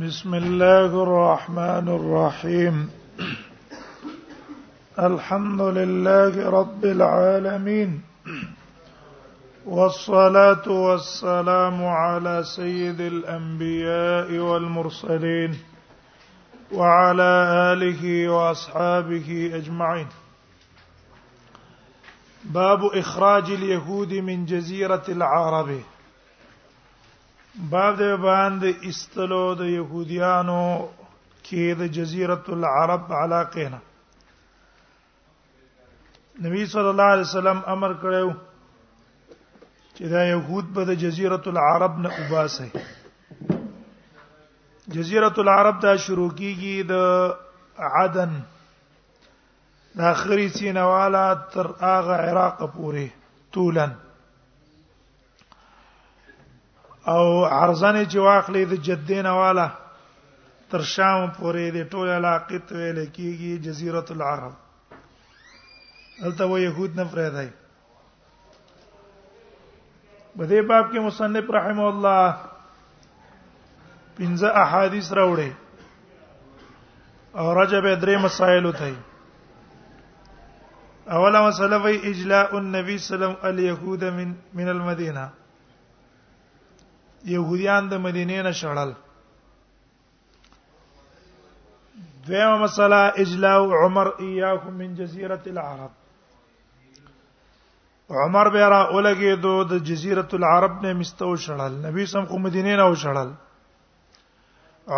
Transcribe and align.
بسم 0.00 0.34
الله 0.34 1.02
الرحمن 1.02 1.88
الرحيم 1.88 2.90
الحمد 4.98 5.60
لله 5.60 6.50
رب 6.50 6.84
العالمين 6.84 8.00
والصلاه 9.66 10.68
والسلام 10.68 11.84
على 11.84 12.42
سيد 12.56 13.00
الانبياء 13.00 14.38
والمرسلين 14.38 15.56
وعلى 16.72 17.30
اله 17.72 18.28
واصحابه 18.32 19.50
اجمعين 19.54 20.06
باب 22.44 22.84
اخراج 22.84 23.44
اليهود 23.50 24.12
من 24.14 24.44
جزيره 24.46 25.02
العرب 25.08 25.78
باب 27.58 27.96
د 27.98 28.16
باندې 28.22 28.70
استلو 28.88 29.54
د 29.58 29.64
يهوديانو 29.66 30.88
کې 31.46 31.64
د 31.78 31.82
جزيره 31.98 32.44
العرب 32.56 33.12
علاقه 33.20 33.64
نه 33.74 33.78
نبی 36.48 36.66
صلی 36.74 36.88
الله 36.92 37.04
علیه 37.14 37.24
وسلم 37.28 37.60
امر 37.76 37.92
کړو 38.02 38.32
چې 39.96 40.04
دا 40.16 40.22
يهود 40.30 40.64
به 40.74 40.84
د 40.84 40.90
جزيره 41.06 41.40
العرب 41.56 41.98
نه 41.98 42.10
وباسي 42.20 42.68
جزيره 45.00 45.34
العرب 45.44 45.80
دا 45.88 45.96
شروع 45.96 46.30
کیږي 46.30 46.82
د 46.82 46.94
عدن 47.92 48.40
د 49.98 50.08
اخري 50.14 50.48
سینواله 50.58 51.28
تر 51.56 51.66
اغه 51.94 52.12
عراق 52.12 52.58
پورې 52.74 53.08
طولن 53.52 53.90
او 57.08 57.44
عرضنه 57.44 58.02
چې 58.10 58.18
واخلې 58.22 58.62
د 58.70 58.78
جدین 58.86 59.26
والا 59.40 59.66
تر 60.70 60.82
شام 60.92 61.26
پورې 61.36 61.64
د 61.76 61.78
ټول 61.90 62.06
علاقه 62.14 62.58
ته 62.70 62.74
ویل 62.80 62.98
کیږي 63.06 63.50
جزیره 63.66 64.02
العرب 64.14 64.54
هلته 66.22 66.44
و 66.48 66.56
يهود 66.62 66.96
نه 67.02 67.04
فرېدای 67.12 67.48
په 70.36 70.44
دې 70.50 70.60
باب 70.72 70.84
کې 70.92 71.00
مصنف 71.06 71.50
رحم 71.58 71.80
الله 71.90 72.26
پنځه 74.18 74.48
احادیث 74.66 75.06
راوړي 75.22 75.52
او 77.38 77.46
رجب 77.62 77.84
درې 78.00 78.14
مسائل 78.28 78.64
وته 78.72 78.92
اوله 81.16 81.38
مسله 81.48 81.76
وی 81.88 81.96
اجلاء 82.14 82.48
النبي 82.52 82.54
صلی 82.54 82.54
الله 82.60 82.60
علیه 82.60 82.86
وسلم 82.92 83.34
اليهود 83.48 84.04
من 84.22 84.30
من 84.62 84.68
المدینه 84.78 85.26
يهوديان 87.32 87.84
د 87.92 88.02
مدینې 88.04 88.38
نه 88.46 88.52
شړل 88.62 88.90
دیمه 92.28 92.54
مسله 92.64 93.00
اجلاء 93.22 93.60
عمر 93.84 94.06
اياكم 94.26 94.72
من 94.82 94.90
جزيره 95.00 95.44
العرب 95.54 95.92
عمر 98.24 98.46
به 98.56 98.64
را 98.74 98.82
اولګي 98.94 99.32
دو 99.46 99.54
د 99.72 99.74
جزيره 99.88 100.30
العرب 100.38 100.74
نه 100.84 100.90
مستو 101.00 101.30
شړل 101.46 101.72
نبی 101.86 102.02
سم 102.12 102.24
خو 102.32 102.36
مدینې 102.46 102.74
نه 102.82 102.86
وشړل 102.90 103.30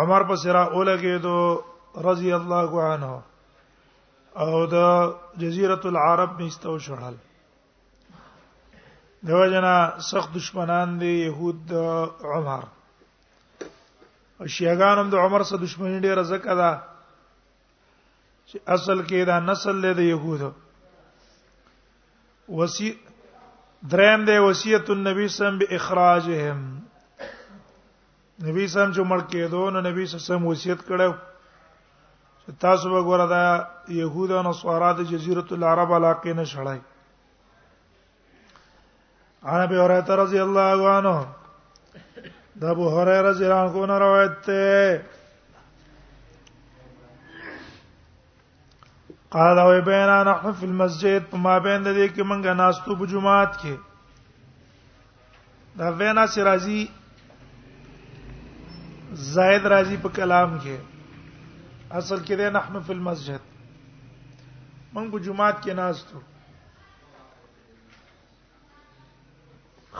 عمر 0.01 0.21
په 0.29 0.35
سره 0.43 0.61
اولګي 0.75 1.15
دو 1.25 1.37
رضی 2.09 2.31
الله 2.39 2.69
عنه 2.91 3.13
او 4.45 4.51
د 4.75 4.77
جزيره 5.45 5.81
العرب 5.93 6.31
مستو 6.43 6.73
شړل 6.89 7.15
دیو 9.27 9.45
جنا 9.51 9.79
سخت 10.09 10.33
دشمنان 10.35 10.99
دي 10.99 11.11
يهود 11.27 11.63
د 11.65 11.73
عمر 12.33 12.61
او 14.39 14.47
شیعاګان 14.47 14.99
هم 14.99 15.09
د 15.13 15.23
عمر 15.23 15.43
سره 15.47 15.57
دشمنی 15.63 15.97
ډیره 16.03 16.21
زکه 16.27 16.53
ده 16.59 16.69
چې 18.49 18.57
اصل 18.75 19.01
کې 19.07 19.23
دا 19.29 19.39
نسل 19.47 19.75
له 19.85 19.93
د 19.97 20.05
يهودو 20.09 20.51
وصی 22.59 22.91
دریم 23.95 24.23
دی 24.29 24.37
وصیت 24.45 24.89
النبی 24.95 25.27
سم 25.33 25.57
به 25.63 25.67
اخراجهم 25.79 26.61
نبی 28.39 28.67
سم 28.67 28.91
چې 28.93 29.01
مړ 29.01 29.21
کېدو 29.33 29.65
نو 29.77 29.81
نبی 29.89 30.05
سم 30.13 30.45
وصیت 30.51 30.79
کړو 30.87 31.13
چې 32.43 32.51
تاسو 32.63 32.87
وګورئ 32.93 33.27
دا 33.33 33.43
يهودانو 33.89 34.53
سوارا 34.61 34.93
د 35.01 35.09
جزیرۃ 35.11 35.51
العرب 35.57 35.91
علاقې 35.97 36.41
نه 36.41 36.45
شړای 36.53 36.79
عن 39.43 39.61
ابي 39.61 39.75
هريره 39.79 40.15
رضي 40.15 40.41
الله 40.43 40.77
عنه 40.95 41.27
د 42.59 42.63
ابو 42.65 42.89
هريره 42.91 43.29
رضي 43.29 43.43
الله 43.45 43.59
عنه 43.59 43.71
کو 43.71 43.85
روایت 43.85 44.31
ته 44.45 45.01
قال 49.31 49.57
او 49.59 49.81
بينا 49.81 50.23
نحن 50.23 50.51
في 50.51 50.65
المسجد 50.65 51.35
ما 51.35 51.57
بين 51.57 51.83
دي 51.83 52.07
کې 52.09 52.19
مونږ 52.21 52.45
ناستو 52.61 52.95
په 52.95 53.05
جمعات 53.05 53.53
کې 53.61 53.73
دا 55.77 55.89
وینا 55.97 56.25
سرازي 56.27 56.87
زید 59.35 59.65
راضی 59.65 59.97
په 60.01 60.09
کلام 60.15 60.59
کې 60.59 60.75
اصل 61.91 62.19
کې 62.19 62.35
ده 62.35 62.49
نحن 62.57 62.81
فی 62.87 62.93
المسجد 62.93 63.39
موږ 64.93 65.19
جمعات 65.29 65.63
کې 65.63 65.71
ناستو 65.73 66.21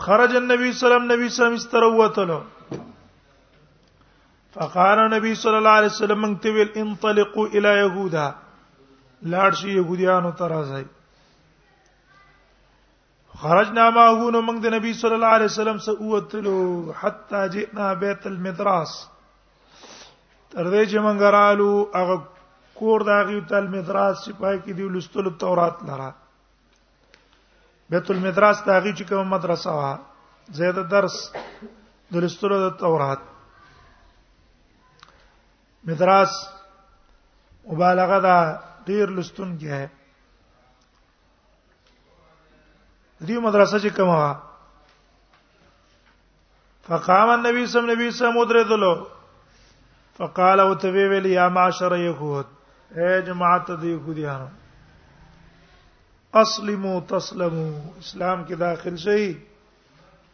خرج 0.10 0.36
النبي 0.38 0.72
صلى 0.78 0.96
الله 0.98 1.14
عليه 1.14 1.26
وسلم 1.32 1.54
استروتلو 1.62 2.38
فقال 4.56 4.98
النبي 5.06 5.34
صلى 5.44 5.58
الله 5.60 5.76
عليه 5.80 5.92
وسلم 5.96 6.20
من 6.26 6.32
تبل 6.46 6.70
انطلقوا 6.84 7.46
الى 7.56 7.72
يهودا 7.84 8.28
لاړ 9.34 9.52
شي 9.60 9.70
يهوديانو 9.80 10.32
ته 10.40 10.46
راځي 10.54 10.84
خرجنا 13.42 13.86
معه 13.98 14.20
نو 14.36 14.40
موږ 14.48 14.58
د 14.64 14.68
نبی 14.78 14.92
الله 15.18 15.32
عليه 15.38 15.50
وسلم 15.54 15.78
سوتلو 15.90 16.58
حتى 17.02 17.42
جئنا 17.56 17.88
بيت 18.06 18.24
المدراس 18.32 18.92
تر 20.52 20.66
دې 20.74 20.84
چې 20.90 20.98
موږ 21.06 21.34
رالو 21.38 21.72
هغه 22.00 22.16
کور 22.82 23.00
داغي 23.12 23.38
تل 23.54 23.66
مدراس 23.76 24.16
چې 24.26 24.32
پای 24.42 24.56
کې 24.64 24.72
دی 24.78 24.86
لستلو 24.98 25.38
تورات 25.46 25.86
لره 25.92 26.10
بیت 27.90 28.10
المدرس 28.12 28.58
داغي 28.66 28.92
چې 28.98 29.04
کوم 29.10 29.28
مدرسه 29.34 29.72
وا 29.78 29.92
زید 30.58 30.78
درس 30.92 31.16
د 32.12 32.16
لسترو 32.26 32.60
د 32.66 32.74
تورات 32.82 33.22
مدرس 35.92 36.34
مبالغه 37.72 38.20
دا 38.28 38.38
ډیر 38.88 39.08
لستون 39.18 39.50
کې 39.60 39.70
ہے 39.76 39.88
دې 43.28 43.38
مدرسه 43.48 43.78
چې 43.84 43.90
کوم 43.98 44.10
وا 44.16 44.32
فقام 46.88 47.30
النبي 47.38 47.66
صلى 47.68 47.84
الله 47.84 48.00
عليه 48.00 48.14
وسلم 48.14 48.38
مدرذلو 48.44 48.94
فقال 50.22 50.62
وتبي 50.70 51.08
ویل 51.12 51.26
يا 51.36 51.48
معشر 51.60 51.96
يهود 52.06 52.58
اے 53.02 53.22
جماعت 53.32 53.68
د 53.76 53.84
يهوديانو 53.84 54.48
اسلمو 56.38 57.00
تسلمو 57.10 57.70
اسلام 58.00 58.44
کې 58.46 58.56
داخل 58.56 58.96
شئ 59.04 59.32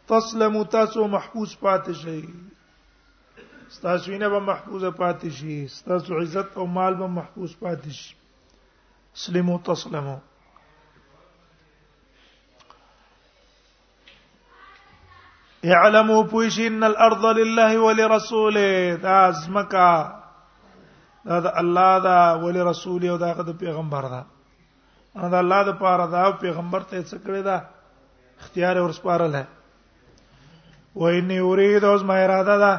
تسلمو 0.08 0.64
تاسو 0.74 1.06
محفوظ 1.08 1.56
پاتې 1.60 1.92
شئ 2.02 2.20
تاسو 3.82 4.10
وینه 4.10 4.28
به 4.28 4.38
محفوظ 4.48 4.84
پاتې 4.84 5.28
شي 5.36 5.66
تاسو 5.84 6.14
عزت 6.18 6.56
او 6.58 6.66
مال 6.74 6.94
به 6.94 7.06
محفوظ 7.14 7.54
پاتې 7.62 7.90
شي 7.98 8.14
اسلمو 9.16 9.58
تسلمو 9.70 10.14
يعلموا 15.72 16.22
پوښی 16.30 16.66
ان 16.66 16.82
الارض 16.92 17.24
لله 17.24 17.72
ولرسوله 17.86 18.68
دا 19.08 19.18
ازمکا 19.24 19.90
دا, 21.26 21.40
دا 21.40 21.52
الله 21.64 21.98
دا 22.12 22.32
ولرسوله 22.46 23.08
او 23.12 23.18
دا 23.24 23.34
د 23.44 23.58
پیغمبر 23.66 24.02
دا 24.16 24.24
ان 25.22 25.30
دا 25.32 25.40
الله 25.42 25.60
د 25.68 25.70
پاره 25.80 26.06
دا 26.12 26.20
پیغمبر 26.44 26.80
ته 26.88 26.96
څه 27.02 27.16
کړی 27.26 27.42
دا 27.48 27.56
اختیار 28.42 28.74
اور 28.80 28.90
سپارل 28.96 29.32
ہے 29.40 29.44
و 31.02 31.04
ان 31.18 31.30
یرید 31.38 31.82
اوس 31.90 32.02
ما 32.08 32.16
اراده 32.24 32.56
دا 32.62 32.72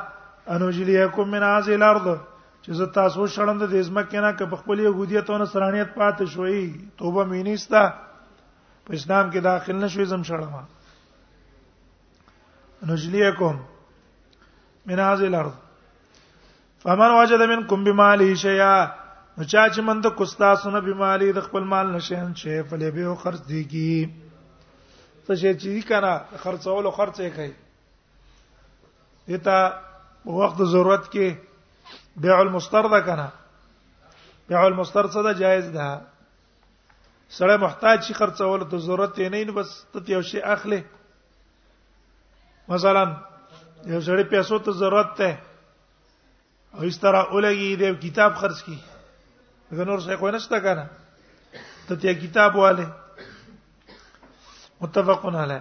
انو 0.53 0.67
جلیکم 0.77 1.25
من 1.35 1.43
از 1.49 1.67
الارض 1.75 2.05
چې 2.63 2.71
زه 2.79 2.85
تاسو 2.97 3.21
شړند 3.35 3.61
د 3.71 3.73
ازمکه 3.83 4.19
نه 4.25 4.31
که 4.37 4.43
په 4.51 4.55
خپل 4.61 4.77
يهودیت 4.85 5.25
او 5.29 5.35
نصرانیت 5.43 5.89
پاتې 5.99 6.23
شوي 6.33 6.65
توبه 7.01 7.21
مینیستا 7.31 7.83
په 8.85 8.93
اسلام 8.99 9.25
کې 9.31 9.37
داخل 9.49 9.75
نشوي 9.85 10.05
زم 10.13 10.23
شړم 10.29 10.53
انو 12.83 12.95
جلیکم 13.03 13.55
من 14.89 14.99
از 15.09 15.19
الارض 15.31 15.55
فمن 16.85 17.09
وجد 17.21 17.41
منكم 17.55 17.79
بماله 17.83 18.29
شيئا 18.45 18.77
نو 19.37 19.43
چا 19.45 19.63
چې 19.73 19.81
مند 19.87 20.05
کوستا 20.17 20.49
سونه 20.61 20.79
بیماری 20.85 21.27
د 21.31 21.39
خپل 21.47 21.63
مال 21.71 21.87
نشین 21.95 22.29
شي 22.43 22.55
فلې 22.69 22.89
به 22.95 23.15
خرج 23.23 23.39
دیږي 23.49 23.97
څه 25.25 25.33
شي 25.41 25.51
چې 25.61 25.71
کنه 25.89 26.13
خرڅول 26.45 26.83
او 26.89 26.93
خرڅې 26.97 27.27
کوي 27.35 27.53
دته 29.33 29.57
په 30.23 30.31
وخت 30.41 30.57
ضرورت 30.73 31.05
کې 31.13 31.27
بيع 32.25 32.37
المستر 32.45 32.85
ده 32.95 32.99
کنه 33.11 33.27
بيع 34.49 34.65
المستر 34.71 35.05
څه 35.13 35.19
ده 35.29 35.33
جایز 35.43 35.67
ده 35.77 35.87
سره 37.37 37.57
محتاج 37.67 37.97
شي 38.09 38.13
خرڅول 38.23 38.59
ته 38.75 38.83
ضرورت 38.89 39.15
یې 39.17 39.27
نه 39.45 39.53
بس 39.61 39.69
ته 39.93 39.99
یو 40.15 40.21
شی 40.33 40.41
اخلي 40.57 40.81
مثلا 42.75 43.05
یو 43.85 43.99
سړی 44.01 44.23
پیسو 44.35 44.59
ته 44.67 44.71
ضرورت 44.83 45.09
ده 45.23 45.31
او 46.73 46.81
ایستره 46.81 47.23
اولګي 47.29 47.75
دې 47.79 48.01
کتاب 48.09 48.33
خرڅ 48.45 48.59
کی 48.67 48.77
دا 49.75 49.83
نور 49.83 49.99
څه 50.05 50.15
کوي 50.19 50.31
نشته 50.31 50.59
کنه 50.65 50.83
ته 51.87 51.95
ته 52.03 52.13
کتاب 52.19 52.55
والے 52.55 52.85
متفقون 54.81 55.35
علی 55.35 55.57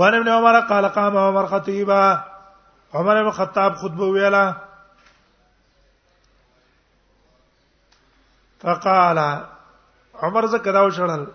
وان 0.00 0.14
ابن 0.14 0.28
عمر 0.28 0.60
قال 0.68 0.88
قام 0.94 1.16
عمر 1.24 1.46
خطيبا 1.52 1.98
عمر 2.94 3.22
بن 3.22 3.30
خطاب 3.40 3.76
خطبه 3.82 4.04
ویلا 4.16 4.44
فقال 8.62 9.18
عمر 10.22 10.46
زکه 10.46 10.72
دا 10.72 10.86
وشړل 10.86 11.26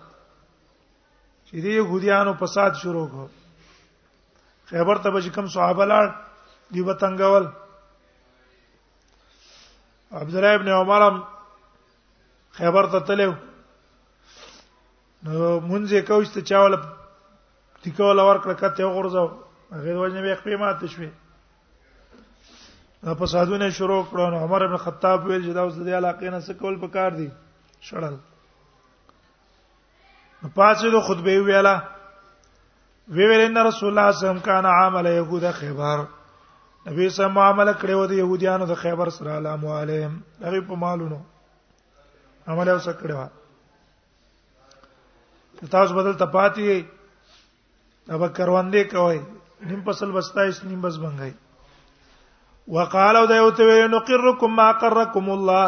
چې 1.46 1.54
دې 1.54 1.70
يهوديانو 1.78 2.34
فساد 2.44 2.74
شروع 2.82 3.06
کړ 3.08 3.30
خیبر 4.70 4.98
ته 5.06 5.10
به 5.18 5.30
کوم 5.34 5.46
صحابه 5.58 5.84
لاړ 5.94 6.14
دی 6.74 6.80
وتنګول 6.82 7.50
عبد 10.12 10.34
الله 10.34 10.54
ابن 10.54 10.68
عمرم 10.68 11.22
خیبر 12.52 12.86
ته 12.86 13.00
تلو 13.00 13.32
نو 15.24 15.36
مونږه 15.60 16.00
کوچ 16.08 16.28
ته 16.34 16.40
چاول 16.42 16.76
ټیکول 17.84 18.18
ورکړه 18.20 18.54
کته 18.60 18.84
غورځو 18.96 19.24
هغه 19.72 19.94
وځنه 20.00 20.22
به 20.24 20.34
خپل 20.40 20.56
ماته 20.64 20.86
شوي 20.88 21.10
دا 23.04 23.14
په 23.20 23.26
سادونه 23.26 23.70
شروع 23.78 24.04
کړو 24.10 24.30
نو 24.32 24.38
عمر 24.44 24.62
ابن 24.64 24.76
خطاب 24.84 25.24
ویل 25.26 25.42
چې 25.46 25.52
دا 25.54 25.62
اوس 25.62 25.74
د 25.74 25.88
علاقې 26.00 26.28
نه 26.30 26.40
څه 26.46 26.52
کول 26.60 26.74
پکار 26.86 27.10
دي 27.18 27.30
شړل 27.80 28.14
نو 30.42 30.48
پاتې 30.56 30.86
د 30.94 31.00
خطبه 31.06 31.40
ویلا 31.40 31.82
وی 33.08 33.24
ویل 33.28 33.40
ان 33.46 33.56
رسول 33.66 33.88
الله 33.90 34.12
صلی 34.12 34.16
الله 34.16 34.16
علیه 34.16 34.18
وسلم 34.30 34.40
کان 34.48 34.66
عامل 34.66 35.06
یهود 35.06 35.44
خیبر 35.60 36.06
نبی 36.86 37.08
سم 37.16 37.32
معاملې 37.38 37.72
کړې 37.80 37.94
و 37.96 38.04
د 38.12 38.14
يهوديانو 38.20 38.64
د 38.68 38.74
خیبر 38.78 39.08
سره 39.16 39.30
علام 39.40 39.66
علیهم 39.74 40.22
هغه 40.46 40.60
په 40.70 40.74
مالونو 40.80 41.18
عمل 42.54 42.68
اوس 42.72 42.88
کړو 43.02 45.68
تاسو 45.76 45.94
بدل 46.00 46.12
تپاتی 46.24 46.66
اب 48.08 48.24
کروندې 48.36 48.84
کوي 48.96 49.20
نیم 49.68 49.82
فصل 49.90 50.12
بستایس 50.18 50.60
نیم 50.64 50.80
بس 50.88 50.96
بنګای 50.98 51.32
وقالو 52.76 53.24
دیوته 53.36 53.62
وی 53.70 53.80
نقرکم 53.96 54.50
ما 54.62 54.68
قرکم 54.82 55.26
الله 55.38 55.66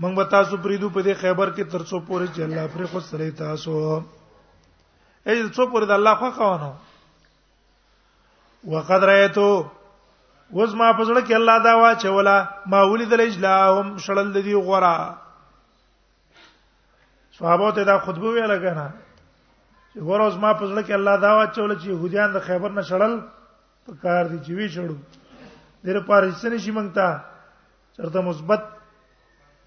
مونږ 0.00 0.14
به 0.22 0.32
تاسو 0.38 0.54
پریدو 0.56 0.90
په 0.96 1.00
دې 1.02 1.14
خیبر 1.20 1.48
کې 1.58 1.70
ترڅو 1.76 1.98
پورې 2.06 2.34
چې 2.34 2.42
الله 2.48 2.64
پرې 2.74 2.84
خو 2.92 3.00
سره 3.12 3.26
تاسو 3.46 3.72
ای 5.26 5.48
څو 5.48 5.66
پورې 5.68 5.84
د 5.90 5.92
الله 6.00 6.14
خو 6.22 6.28
خوانو 6.42 6.72
وقد 8.76 9.00
رایتو 9.10 9.50
اوس 10.54 10.72
ما 10.78 10.88
په 10.98 11.04
زړه 11.08 11.20
کې 11.26 11.34
الله 11.36 11.58
دا 11.66 11.72
واچولا 11.82 12.34
ما 12.72 12.80
ولیدل 12.92 13.20
اجلاهم 13.22 13.86
شړل 14.04 14.28
د 14.34 14.38
دې 14.46 14.54
غورا 14.66 14.94
صحابه 17.38 17.70
ته 17.78 17.82
دا 17.88 17.96
خطبه 18.04 18.28
ویل 18.34 18.54
کنه 18.64 18.84
چې 19.92 19.98
ګور 20.10 20.20
اوس 20.26 20.36
ما 20.44 20.52
په 20.60 20.66
زړه 20.70 20.82
کې 20.86 20.94
الله 20.98 21.16
دا 21.24 21.32
واچول 21.38 21.72
چې 21.78 21.86
يهوديان 21.88 22.32
د 22.38 22.46
خیبر 22.46 22.70
نه 22.76 22.82
شړل 22.92 23.12
په 23.88 23.92
کار 24.06 24.22
دي 24.30 24.38
چې 24.46 24.52
وی 24.52 24.68
شړو 24.76 24.96
دغه 25.88 26.00
پر 26.12 26.28
حصہ 26.30 26.48
نشي 26.54 26.72
مونږ 26.78 27.98
چرته 27.98 28.20
مثبت 28.30 28.64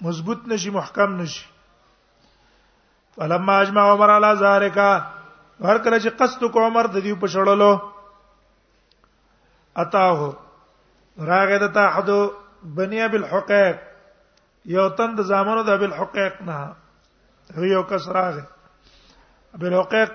مضبوط 0.09 0.47
نشي 0.55 0.69
محکم 0.79 1.21
نشي 1.25 1.45
فلما 3.19 3.59
اجمع 3.67 3.87
عمر 3.91 4.09
على 4.09 4.29
ذلك 4.39 4.77
هر 5.69 5.77
کله 5.77 5.99
چې 5.99 6.09
قصد 6.19 6.49
کو 6.57 6.65
عمر 6.65 6.87
د 6.97 6.99
دې 7.03 7.13
په 7.19 7.27
شړلو 7.37 7.71
اتاه 9.81 10.43
راغه 11.19 11.57
د 11.65 11.73
تعحد 11.73 12.09
بنیا 12.79 13.07
بالحقیق 13.13 13.77
یو 14.75 14.87
تند 14.99 15.19
زامنو 15.29 15.61
د 15.69 15.79
بالحقیق 15.83 16.41
نه 16.49 16.57
ریو 17.61 17.83
کس 17.91 18.07
راغه 18.17 18.45
بالحقیق 19.63 20.11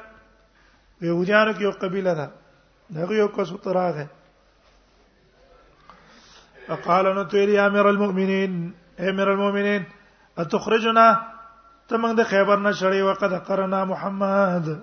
یو 1.04 1.18
کې 1.24 1.52
کیو 1.58 1.70
قبیله 1.82 2.14
ده 2.20 2.28
دغه 3.00 3.14
یو 3.18 3.28
کس 3.38 3.52
راغه 3.66 4.06
فقال 6.66 7.12
تو 7.14 7.24
تیری 7.34 7.58
امیر 7.58 7.86
المؤمنین 7.86 8.58
امیر 8.98 9.28
المؤمنین 9.28 9.82
اتخرجنا 10.44 11.12
تمن 11.88 12.16
د 12.18 12.22
خیبر 12.30 12.56
نه 12.58 12.72
شړې 12.72 13.02
وقته 13.10 13.38
قرنا 13.38 13.84
محمد 13.94 14.74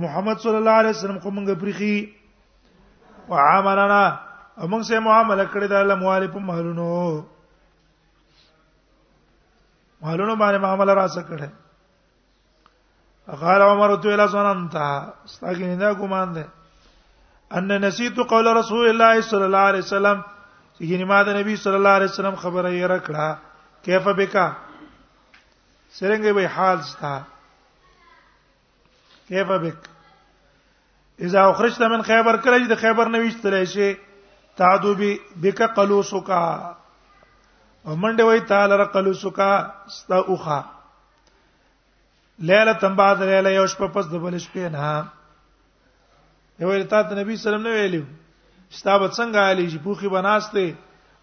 محمد 0.00 0.38
صلی 0.42 0.56
الله 0.56 0.72
علیه 0.80 0.90
وسلم 0.90 1.18
کومنګ 1.20 1.50
پرخي 1.60 2.12
وعاملنا 3.28 4.04
موږ 4.68 4.82
سه 4.88 4.98
معامله 5.00 5.44
کړې 5.48 5.66
ده 5.72 5.82
له 5.88 5.94
موالف 5.96 6.36
مالونو 6.36 7.24
مالونو 10.04 10.34
باندې 10.36 10.58
معامله 10.62 10.94
را 10.94 11.08
څه 11.08 11.20
کړه 11.28 11.48
قال 13.40 13.62
عمر 13.62 13.96
تو 14.02 14.08
الى 14.08 14.28
سننت 14.32 14.74
استاګینه 15.26 15.76
دا 15.82 15.92
ګمان 15.94 16.32
ده 16.32 16.46
ان 17.56 17.68
نسيت 17.84 18.18
قول 18.32 18.46
رسول 18.56 18.88
الله 18.88 19.20
صلى 19.22 19.44
الله 19.44 19.58
عليه 19.70 19.78
وسلم 19.86 20.20
یعنی 20.90 21.04
ما 21.04 21.22
د 21.22 21.28
نبی 21.36 21.56
صلی 21.56 21.74
الله 21.74 21.88
علیه 22.00 22.08
وسلم 22.10 22.34
خبره 22.44 22.70
یې 22.70 22.86
راکړه 22.86 23.38
کیف 23.82 24.06
بکا 24.20 24.46
سرنګ 25.96 26.32
به 26.34 26.46
حال 26.48 26.80
ستا 26.90 27.14
کیف 29.28 29.46
بک 29.64 29.88
اذا 31.28 31.48
اخرجت 31.48 31.80
من 31.82 32.02
خیبر 32.12 32.36
کله 32.36 32.58
چې 32.58 32.68
د 32.70 32.74
خیبر 32.80 33.06
نوښتل 33.16 33.64
شي 33.74 33.90
تعدو 34.60 34.92
بک 35.42 35.60
قلوسکا 35.76 36.40
او 37.86 37.94
منډه 38.02 38.24
وای 38.28 38.40
تعالی 38.50 38.76
ر 38.82 38.84
قلوسکا 38.94 39.48
ستا 39.94 40.16
اوخه 40.30 40.60
لیله 42.48 42.72
تم 42.82 42.94
بعد 42.98 43.22
لیله 43.22 43.50
یو 43.58 43.66
شپه 43.74 43.86
پس 43.96 44.04
د 44.12 44.22
بل 44.26 44.36
شپې 44.44 44.64
نه 44.76 44.86
یو 46.64 46.68
ورته 46.72 47.02
ته 47.08 47.12
نبی 47.22 47.36
سلام 47.46 47.62
نه 47.66 47.70
ویلو 47.78 48.02
ستاب 48.80 49.00
څنګه 49.16 49.40
علی 49.50 49.66
چې 49.70 49.78
پوخي 49.86 50.08
بناسته 50.08 50.74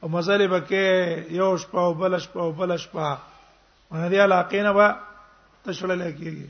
او 0.04 0.10
مزل 0.18 0.42
بکې 0.54 0.86
یو 1.42 1.54
شپه 1.66 1.80
او 1.86 1.94
بل 2.04 2.18
شپه 2.28 2.40
او 2.46 2.52
بل 2.62 2.78
شپه 2.86 3.08
باندې 3.92 4.18
علاقه 4.30 4.64
نه 4.70 4.78
با 4.80 4.88
تشړل 5.66 6.02
کېږي 6.08 6.48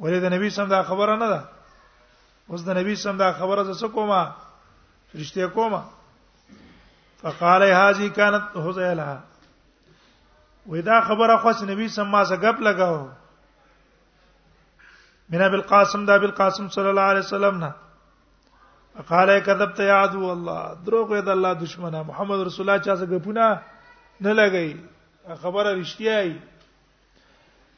ولې 0.00 0.20
د 0.26 0.32
نبی 0.36 0.50
سم 0.58 0.68
دا 0.78 0.82
خبره 0.90 1.16
نه 1.16 1.28
ده 1.36 1.44
اوس 2.50 2.66
د 2.68 2.78
نبی 2.80 2.94
سم 3.04 3.16
دا 3.24 3.32
خبره 3.38 3.62
زه 3.70 3.78
څه 3.86 3.90
کومه 3.96 4.26
رشتہ 5.20 5.46
کوما 5.54 5.80
فقال 7.22 7.62
هذه 7.66 8.08
كانت 8.08 8.56
حزيلها 8.64 9.20
ودا 10.72 11.00
خبره 11.08 11.36
خوښ 11.44 11.62
نبی 11.70 11.88
سما 11.94 12.24
سره 12.30 12.36
غپ 12.44 12.60
لگاو 12.66 12.98
مینا 15.34 15.48
بالقاسم 15.54 16.04
دا 16.10 16.18
بالقاسم 16.24 16.66
صلی 16.74 16.88
الله 16.94 17.00
علیه 17.12 17.20
وسلم 17.26 17.58
نا 17.64 17.70
قال 19.08 19.38
کذبت 19.46 19.80
یا 19.86 19.96
عدو 20.02 20.28
الله 20.32 20.74
دروغ 20.86 21.06
وې 21.08 21.20
د 21.30 21.34
الله 21.38 21.52
دشمنه 21.62 22.02
محمد 22.10 22.40
رسول 22.50 22.66
الله 22.70 22.82
چا 22.88 22.96
سره 22.96 23.18
غپونه 23.18 23.62
نه 24.20 24.34
لګی 24.34 24.78
خبره 25.42 25.82
رښتیا 25.82 26.18
ای 26.18 26.38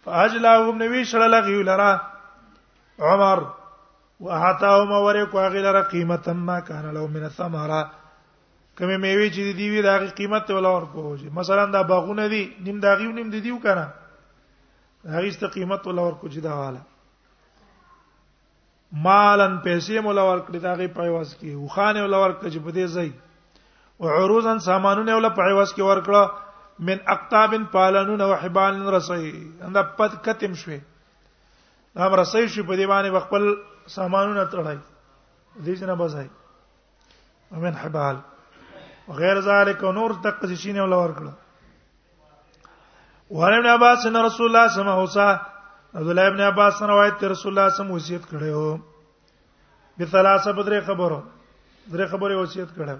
فاجلاهم 0.09 0.83
نبی 0.83 1.04
شړل 1.04 1.35
غیولرا 1.50 1.90
عمر 3.09 3.49
وهاتاهم 4.20 4.92
ورکو 4.92 5.38
هغه 5.38 5.58
لره 5.62 5.80
قیمتا 5.82 6.32
ما 6.32 6.60
کان 6.60 6.90
له 6.94 7.06
من 7.06 7.22
الثمره 7.25 7.90
کمه 8.78 8.96
میوه 8.96 9.28
چې 9.28 9.56
دی 9.58 9.70
وی 9.70 9.82
دغه 9.82 10.10
قیمت 10.20 10.46
ته 10.48 10.54
ولا 10.54 10.70
ورکو 10.76 11.16
شي 11.16 11.30
مثلا 11.30 11.64
دا 11.72 11.82
باغونه 11.82 12.26
دي 12.28 12.42
نیم 12.66 12.80
داغي 12.80 13.06
او 13.06 13.12
نیم 13.12 13.30
دی 13.30 13.40
دیو 13.40 13.58
کنه 13.62 13.88
هغه 15.08 15.26
است 15.28 15.44
قیمت 15.44 15.87
ولا 15.87 16.02
ورکو 16.06 16.28
چې 16.28 16.38
دا 16.38 16.56
والا 16.58 16.80
مالن 18.92 19.58
پیسې 19.66 19.90
مولا 20.02 20.25
ورکړي 20.28 20.56
داغه 20.58 20.87
پایواز 20.98 21.37
کې 21.38 21.46
وخانه 21.54 22.02
ولا 22.02 22.18
ورکړي 22.28 22.50
چې 22.52 22.58
په 22.58 22.72
دې 22.72 22.87
ځای 22.94 23.10
او 23.98 24.08
عروضن 24.08 24.58
سامانونه 24.58 25.14
ولا 25.16 25.28
پایواز 25.28 25.72
کې 25.75 25.80
ورکړه 25.80 26.48
من 26.78 26.98
اقتاب 27.14 27.54
پالنون 27.72 28.20
وحبال 28.20 28.82
رسي 28.94 29.50
انده 29.62 29.82
پد 29.82 30.20
کتم 30.26 30.54
شوي 30.54 30.80
هم 31.96 32.14
رسي 32.14 32.48
شو 32.48 32.62
په 32.64 32.75
دې 32.76 32.87
باندې 32.87 33.26
خپل 33.26 33.56
سامانونه 33.95 34.45
تړای 34.45 34.78
دې 35.64 35.75
جنا 35.83 35.95
بځای 36.00 36.26
ومن 37.57 37.75
حبال 37.83 38.16
وغير 39.09 39.40
ذلك 39.49 39.85
نور 39.99 40.11
تک 40.26 40.45
شینه 40.54 40.83
ولا 40.85 40.99
ورکړه 40.99 41.33
وهر 43.37 43.52
ابن 43.61 43.66
عباس 43.76 44.07
ان 44.11 44.16
رسول 44.26 44.47
الله 44.50 44.68
صلی 44.75 44.80
الله 44.80 44.95
علیه 44.95 45.11
وسلم 45.11 45.38
عبد 46.00 46.09
الله 46.14 46.26
ابن 46.33 46.40
عباس 46.50 46.83
روایت 46.92 47.18
ته 47.23 47.28
رسول 47.35 47.59
الله 47.59 47.71
صلی 47.71 47.83
الله 47.83 47.95
علیه 47.97 47.99
وسلم 47.99 47.99
وصیت 47.99 48.30
کړو 48.30 48.78
به 49.99 50.07
ثلاثه 50.16 50.52
بدر 50.61 50.78
خبرو 50.92 51.21
درې 51.90 52.07
خبرې 52.12 52.35
وصیت 52.45 52.68
کړه 52.78 52.97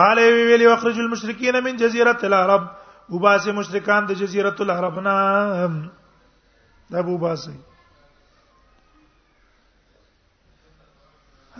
قال 0.00 0.18
وی 0.18 0.44
ویلی 0.52 0.66
واخرج 0.66 0.98
المشرکین 1.06 1.60
من 1.68 1.76
جزيره 1.86 2.16
العرب 2.32 2.66
وباسه 3.14 3.52
مشرکان 3.62 4.08
د 4.10 4.20
جزيره 4.24 4.54
العرب 4.66 5.00
نه 5.06 5.72
د 6.90 6.94
ابو 7.04 7.16
باسه 7.22 7.54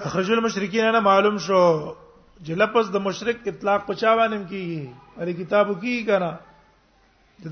خجل 0.06 0.38
مشرکین 0.40 0.84
نه 0.92 1.00
معلوم 1.00 1.36
شو 1.46 1.60
چې 2.44 2.52
لفظ 2.60 2.90
د 2.94 3.02
مشرک 3.04 3.38
اطلاق 3.50 3.82
پچا 3.86 4.14
باندې 4.16 4.46
کیږي 4.48 5.22
علی 5.22 5.32
کتابو 5.42 5.74
کی 5.84 6.02
کنه 6.10 6.30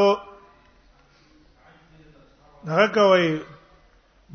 هغه 2.69 2.87
کوي 2.95 3.29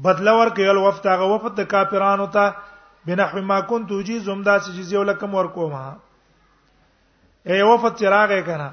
بدلا 0.03 0.33
ورکې 0.33 0.69
ول 0.71 0.77
وفد 0.87 1.07
هغه 1.13 1.25
وفد 1.33 1.55
د 1.61 1.67
کافرانو 1.73 2.27
ته 2.27 2.57
بنحو 3.11 3.43
ما 3.53 3.61
كنت 3.61 3.93
اجيزهم 3.93 4.43
داسې 4.43 4.71
جزيه 4.79 4.99
ولکم 4.99 5.35
ورکوما 5.35 5.83
اي 7.47 7.63
وفد 7.71 7.99
چراغ 7.99 8.31
یې 8.31 8.43
کنه 8.53 8.71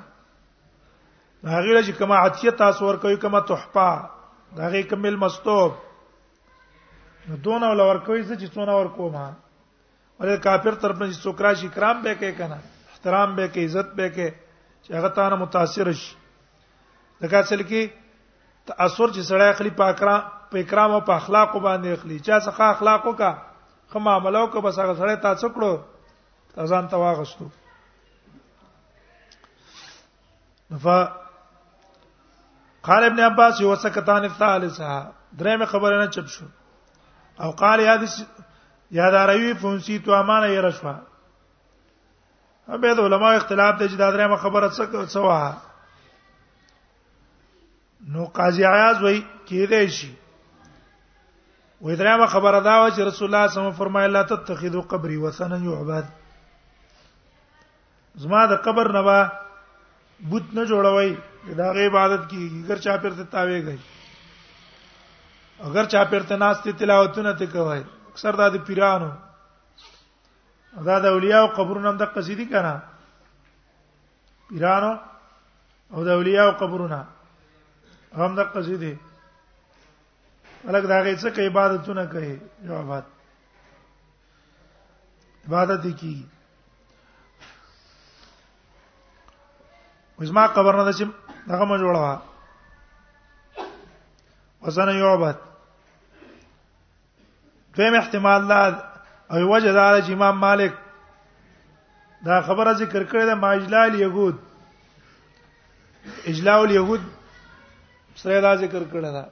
هغه 1.44 1.74
لږ 1.74 1.90
کما 1.98 2.18
عطیه 2.26 2.52
تاسو 2.58 2.86
ور 2.86 2.98
کوي 2.98 3.16
کما 3.22 3.40
تحفه 3.46 4.10
دا 4.58 4.68
غي 4.74 4.82
کمل 4.90 5.16
مستوب 5.18 5.72
نو 7.28 7.36
دون 7.46 7.64
ول 7.64 7.80
ور 7.80 8.00
کوي 8.06 8.24
چې 8.26 8.48
څونه 8.54 8.72
ور 8.74 8.88
کوما 8.98 9.26
ولې 10.20 10.42
کافر 10.42 10.76
تر 10.82 10.92
په 10.98 11.12
سوکرا 11.12 11.54
شي 11.54 11.68
کرام 11.76 12.02
به 12.02 12.14
کې 12.16 12.34
کنه 12.42 12.58
احترام 12.94 13.36
به 13.36 13.48
کې 13.50 13.60
عزت 13.66 13.94
به 13.96 14.10
کې 14.16 14.30
چې 14.84 14.94
هغه 14.98 15.10
تا 15.10 15.30
نه 15.30 15.36
متاثر 15.44 15.92
شي 15.94 16.16
دغه 17.22 17.38
اصل 17.44 17.62
کې 17.62 17.88
تاثر 18.66 19.08
چې 19.08 19.22
سړی 19.30 19.50
اخلي 19.52 19.70
پاکرا 19.70 20.18
په 20.52 20.64
کرام 20.64 20.92
او 20.92 21.02
په 21.12 21.16
اخلاق 21.22 21.52
باندې 21.54 21.88
اخلي 21.98 22.20
چا 22.20 22.40
څخه 22.40 22.62
اخلاقو 22.72 23.12
کا 23.22 23.32
خما 23.94 24.16
عملو 24.24 24.48
کو 24.48 24.62
بس 24.62 24.80
هغه 24.84 24.94
سړی 24.94 25.22
تاسو 25.30 25.48
کړو 25.50 26.70
ځان 26.74 26.88
تواغستو 26.92 27.46
نفا 30.74 30.98
قال 32.88 33.04
ابن 33.04 33.20
عباس 33.20 33.62
هو 33.62 33.76
سکتان 33.76 34.26
الثالثه 34.26 35.14
درېمه 35.40 35.66
خبره 35.66 36.04
نه 36.04 36.08
چپ 36.08 36.26
شو 36.28 36.46
او 37.40 37.52
قال 37.52 37.80
یاد 37.80 38.02
یاد 38.92 39.14
راوی 39.16 39.54
فونسی 39.54 40.00
تو 40.00 40.12
امانه 40.14 40.48
یې 40.48 40.64
رشوا 40.66 40.94
به 42.68 42.94
د 42.94 43.00
علماء 43.06 43.34
اختلاف 43.36 43.80
دی 43.80 43.90
چې 43.90 43.96
دا 43.98 44.12
درېمه 44.12 44.40
خبره 44.42 44.70
څه 44.70 45.10
سوا 45.10 45.54
نو 48.16 48.26
قاضی 48.26 48.64
عیاض 48.66 49.02
وای 49.04 49.24
کېدې 49.48 49.88
شي 50.00 50.12
وې 51.82 51.96
درېمه 52.00 52.26
خبره 52.26 52.60
دا 52.60 52.82
و 52.84 52.90
چې 52.90 53.00
رسول 53.00 53.36
الله 53.36 53.48
صلی 53.48 53.62
الله 53.62 53.70
علیه 53.70 53.72
وسلم 53.72 53.80
فرمایله 53.80 54.14
لا 54.20 54.24
تتخذوا 54.36 54.82
قبري 54.96 55.18
وثنا 55.18 55.58
يعبد 55.70 56.06
زما 58.16 58.46
د 58.46 58.52
قبر 58.68 58.92
نه 58.92 59.02
با 59.02 59.32
بت 60.32 60.54
نه 60.54 60.66
جوړوي 60.66 61.37
دا 61.56 61.72
غي 61.74 61.86
عبادت 61.88 62.30
کیږي 62.30 62.60
اگر 62.64 62.76
چا 62.84 62.96
پرته 63.02 63.24
تاوي 63.32 63.64
گئی 63.66 63.78
اگر 65.68 65.86
چا 65.92 66.04
پرته 66.12 66.36
ناستې 66.36 66.72
تلاوتونه 66.80 67.34
ته 67.34 67.46
کوي 67.52 67.84
اکثر 68.12 68.34
دا 68.36 68.48
د 68.50 68.58
پیرانو 68.68 69.10
دا 70.86 71.00
د 71.00 71.06
اولیاء 71.16 71.42
او 71.42 71.48
قبرونو 71.48 71.90
هم 71.90 71.98
د 71.98 72.04
قصیدی 72.16 72.46
کنا 72.52 72.76
پیرانو 74.50 74.94
او 75.94 76.04
د 76.06 76.10
اولیاء 76.20 76.46
او 76.46 76.52
قبرونو 76.60 77.04
هم 78.18 78.36
د 78.36 78.40
قصیدی 78.56 78.94
الګ 80.68 80.84
دا 80.86 81.02
غي 81.04 81.16
څه 81.16 81.30
کوي 81.36 81.48
عبادتونه 81.48 82.06
کوي 82.12 82.34
جوابات 82.66 83.06
عبادت 85.48 85.84
کیږي 85.96 86.26
وزما 90.20 90.46
قبر 90.48 90.84
نه 90.86 90.92
چې 90.92 91.06
دغه 91.48 91.66
ما 91.66 91.78
جوړه 91.78 92.22
وسنه 94.62 94.92
یعبد 94.94 95.38
دیم 97.78 97.94
احتمال 97.96 98.48
لا 98.48 98.62
او 99.32 99.48
وجه 99.56 99.74
دا 99.80 99.86
چې 100.02 100.12
امام 100.18 100.38
مالک 100.40 100.74
دا 102.28 102.42
خبره 102.50 102.74
ذکر 102.74 103.04
کړې 103.04 103.26
ده 103.32 103.36
ماجلال 103.46 103.96
یهود 104.00 104.36
اجلاء 106.34 106.60
اليهود 106.64 107.02
سره 108.22 108.42
دا 108.48 108.56
ذکر 108.66 108.84
کړه 108.94 109.26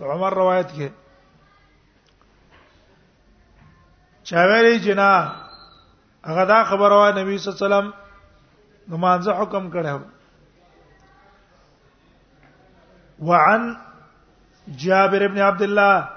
دا 0.00 0.08
عمر 0.14 0.34
روایت 0.42 0.70
کې 0.70 0.88
چاویری 4.30 4.78
جنا 4.84 5.10
هغه 6.24 6.44
دا 6.52 6.60
خبره 6.72 6.94
وه 6.94 7.18
نبی 7.18 7.38
صلی 7.38 7.52
الله 7.52 7.66
علیه 7.66 7.66
وسلم 7.88 8.00
نمازه 8.94 9.34
حکم 9.42 9.70
کړه 9.74 10.14
وعن 13.20 13.76
جابر 14.84 15.24
ابن 15.24 15.38
عبد 15.38 15.62
الله 15.62 16.08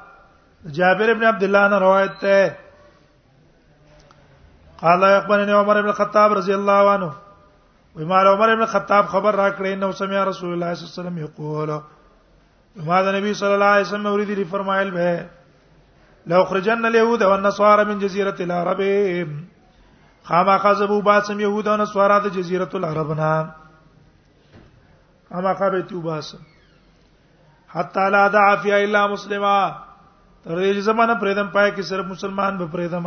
جابر 0.65 1.09
ابن 1.11 1.23
عبد 1.23 1.43
الله 1.43 1.67
نے 1.67 1.77
روایت 1.85 2.23
ہے 2.23 2.43
قال 4.81 5.03
اخبرني 5.03 5.51
عمر 5.53 5.81
بن 5.81 5.87
الخطاب 5.87 6.31
رضي 6.33 6.53
الله 6.55 6.89
عنه 6.91 7.11
وما 7.95 8.21
عمر 8.31 8.55
بن 8.55 8.61
الخطاب 8.61 9.07
خبر 9.07 9.35
راکړې 9.41 9.73
انه 9.73 9.91
سمع 9.91 10.23
رسول 10.29 10.53
الله 10.53 10.73
صلى 10.73 10.85
الله 10.85 10.93
عليه 10.93 11.01
وسلم 11.01 11.17
يقول 11.17 11.81
ما 12.87 12.99
النبي 13.09 13.33
صلى 13.33 13.53
الله 13.53 13.65
عليه 13.75 13.87
وسلم 13.87 14.07
اوریدی 14.07 14.35
لي 14.35 14.43
فرمایل 14.45 14.91
به 14.91 15.25
لو 16.27 16.43
خرجن 16.45 16.85
اليهود 16.85 17.23
والنصارى 17.23 17.85
من 17.85 17.99
جزيره 17.99 18.35
العرب 18.39 18.81
خاما 20.23 20.57
خذبوا 20.57 21.01
باس 21.01 21.29
يهود 21.29 21.67
ونصارى 21.67 22.19
د 22.23 22.31
جزيره 22.37 22.69
العرب 22.75 23.11
نه 23.11 23.51
اما 25.35 25.53
قابتوا 25.53 26.01
باسم 26.01 26.50
حتا 27.73 28.07
لا 28.09 28.27
دع 28.27 28.53
فی 28.61 28.71
الا 28.73 29.05
مسلمہ 29.07 29.57
تر 30.43 30.57
دې 30.59 30.79
زمانہ 30.87 31.11
پرېدم 31.21 31.47
پای 31.53 31.69
کې 31.71 31.81
صرف 31.89 32.05
مسلمان 32.05 32.57
به 32.57 32.65
پرېدم 32.71 33.05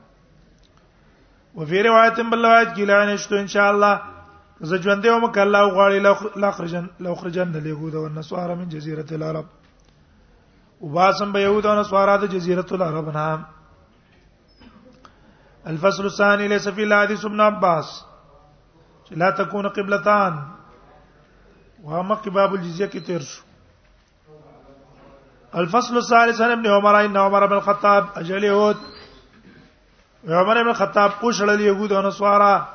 وفي 1.60 1.84
روایت 1.84 2.20
بل 2.32 2.46
روایت 2.46 2.70
کې 2.76 2.86
لاندې 2.86 3.18
شته 3.24 3.36
ان 3.40 3.48
شاء 3.48 3.70
الله 3.72 4.00
زه 4.62 4.76
ژوندې 4.78 5.10
وم 5.12 5.32
کله 5.32 5.60
او 5.60 5.70
غاړي 5.76 6.00
لا 6.38 6.52
خرجن 6.52 6.88
لا 7.00 7.14
خرجن 7.16 7.52
د 7.52 7.66
يهود 7.74 7.96
او 7.96 8.08
نصارا 8.22 8.56
من 8.56 8.70
جزيره 8.70 9.10
العرب 9.12 9.46
وباسم 10.82 11.32
به 11.34 11.40
يهود 11.48 11.66
او 11.66 11.76
نصارا 11.82 12.18
د 12.18 12.30
جزيره 12.38 12.68
العرب 12.72 13.10
نه 13.20 13.40
الفصل 15.74 16.06
الثاني 16.06 16.48
ليس 16.48 16.70
في 16.70 16.84
الحديث 16.84 17.26
ابن 17.26 17.42
عباس 17.42 18.04
لا 19.12 19.30
تكون 19.30 19.68
قبلتان 19.70 20.44
ومخ 21.84 22.22
کباب 22.24 22.54
الجزيه 22.54 22.86
کې 22.86 23.04
تیر 23.08 23.22
شو 23.22 23.44
الفصل 25.60 25.98
الثالث 25.98 26.42
عن 26.42 26.52
ابن 26.52 26.68
عمر 26.72 26.96
ان 27.06 27.18
عمر 27.18 27.46
بن 27.46 27.56
الخطاب 27.56 28.08
يهود 28.30 28.78
عمر 30.28 30.64
بن 30.64 30.70
الخطاب 30.70 31.12
پوښړل 31.22 31.50
اليهود 31.50 31.92
او 31.92 32.02
نصارا 32.02 32.68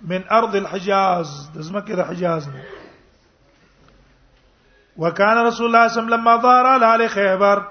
من 0.00 0.24
ارض 0.30 0.56
الحجاز 0.56 1.50
دزمه 1.54 1.80
زمکه 1.82 1.94
د 1.94 2.00
حجاز 2.02 2.48
نه 2.48 2.64
وکانه 4.96 5.42
رسول 5.42 5.66
الله 5.66 5.88
صلی 5.88 5.88
الله 5.88 5.88
علیه 5.88 5.92
وسلم 5.92 6.14
لما 6.14 6.36
ظهر 6.36 6.66
على 6.84 7.08
خیبر 7.08 7.66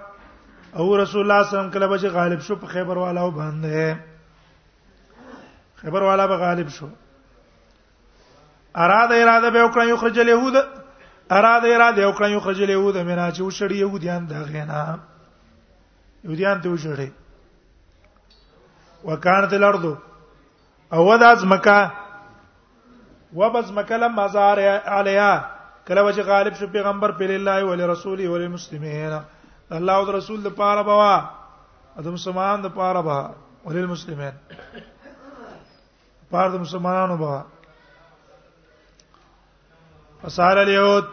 او 0.75 0.95
رسول 0.97 1.21
الله 1.21 1.43
صلی 1.43 1.47
الله 1.47 1.47
علیه 1.47 1.47
وسلم 1.47 1.71
کله 1.71 1.87
به 1.87 2.09
غالب 2.19 2.39
شو 2.41 2.55
په 2.55 2.67
خیبر 2.67 2.97
والا 2.97 3.29
باندې 3.31 3.95
خیبر 5.81 6.01
والا 6.01 6.27
به 6.27 6.37
غالب 6.37 6.69
شو 6.69 6.89
اراده 8.75 9.15
اراده 9.15 9.49
به 9.49 9.63
وکړه 9.65 9.83
یو 9.87 9.97
خرج 10.01 10.19
اليهود 10.19 10.55
اراده 11.31 11.67
اراده 11.75 12.07
وکړه 12.11 12.27
یو 12.31 12.39
خرج 12.39 12.61
اليهود 12.61 12.97
مینا 12.97 13.31
چې 13.31 13.41
وشړي 13.49 13.75
يهوديان 13.77 14.25
دا 14.27 14.39
غینا 14.51 14.99
يهوديان 16.23 16.61
ته 16.61 16.69
وشړي 16.69 17.09
وکانت 19.05 19.53
الارض 19.53 19.85
او 20.93 21.05
وداز 21.11 21.45
مکه 21.45 21.91
وبز 23.35 23.71
مکه 23.71 23.97
لما 23.97 24.27
زار 24.27 24.59
عليها 24.97 25.33
کله 25.87 26.11
چې 26.13 26.19
غالب 26.27 26.53
شو 26.59 26.67
پیغمبر 26.67 27.11
پر 27.11 27.31
الله 27.39 27.57
او 27.61 27.91
رسول 27.91 28.21
او 28.27 28.35
المسلمین 28.35 29.17
الله 29.71 29.93
او 29.95 30.11
رسول 30.11 30.43
د 30.43 30.47
پاره 30.59 30.83
بوا 30.83 31.15
د 32.03 32.07
مسلمان 32.07 32.61
د 32.61 32.65
پاره 32.75 33.01
بوا 33.01 33.29
ولل 33.65 33.87
مسلمین 33.87 34.31
پاره 36.31 36.49
د 36.53 36.59
مسلمانانو 36.61 37.17
بوا 37.17 37.43
فسار 40.25 40.57
اليهود 40.61 41.05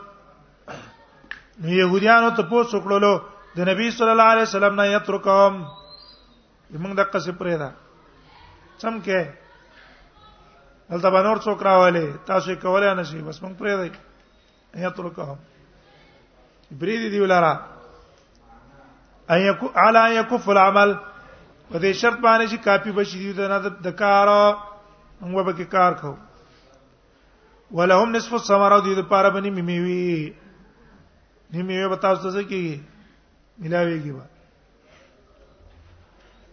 نو 1.62 1.69
يهوديانو 1.69 2.33
ته 2.37 2.42
پوښتنه 2.52 2.76
وکړلو 2.81 3.11
د 3.57 3.59
نبی 3.69 3.87
صلی 3.97 4.11
الله 4.12 4.28
علیه 4.35 4.47
وسلم 4.49 4.73
نه 4.81 4.85
یترکم 4.97 5.52
موږ 6.81 6.92
دغه 7.00 7.19
څه 7.25 7.33
پرې 7.40 7.57
دا 7.64 7.71
څمکه 8.81 9.21
دلته 10.90 11.11
باندې 11.11 11.28
اور 11.33 11.38
څوک 11.38 11.62
راولې 11.69 12.07
تاسو 12.31 12.47
یې 12.52 12.57
کولای 12.64 12.92
نه 12.95 13.02
شي 13.11 13.21
بس 13.28 13.37
موږ 13.45 13.52
پرې 13.61 13.73
دی 13.83 13.90
یترکم 14.87 15.37
بریدي 16.81 17.09
دی 17.16 17.21
ولاره 17.26 17.54
ايکو 19.37 19.66
علی 19.87 20.04
یکف 20.21 20.45
العمل 20.57 20.90
په 21.71 21.78
دې 21.78 21.92
شرط 21.92 22.19
باندې 22.26 22.45
چې 22.52 22.64
کافی 22.71 22.90
بشي 23.00 23.19
دی 23.40 23.47
نه 23.54 23.59
د 23.69 23.88
کار 24.04 24.26
موږ 24.40 25.42
به 25.45 25.52
کې 25.52 25.64
کار 25.81 25.92
کوو 26.04 26.16
ولهم 27.79 28.11
نصف 28.17 28.33
الثمره 28.38 28.79
دې 28.87 28.95
لپاره 29.02 29.29
باندې 29.35 29.67
میوي 29.71 31.57
نیمه 31.57 31.88
به 31.93 31.97
تاسو 32.05 32.33
ته 32.37 32.43
کی 32.52 32.62
ملاويږي 33.62 34.12
با 34.17 34.25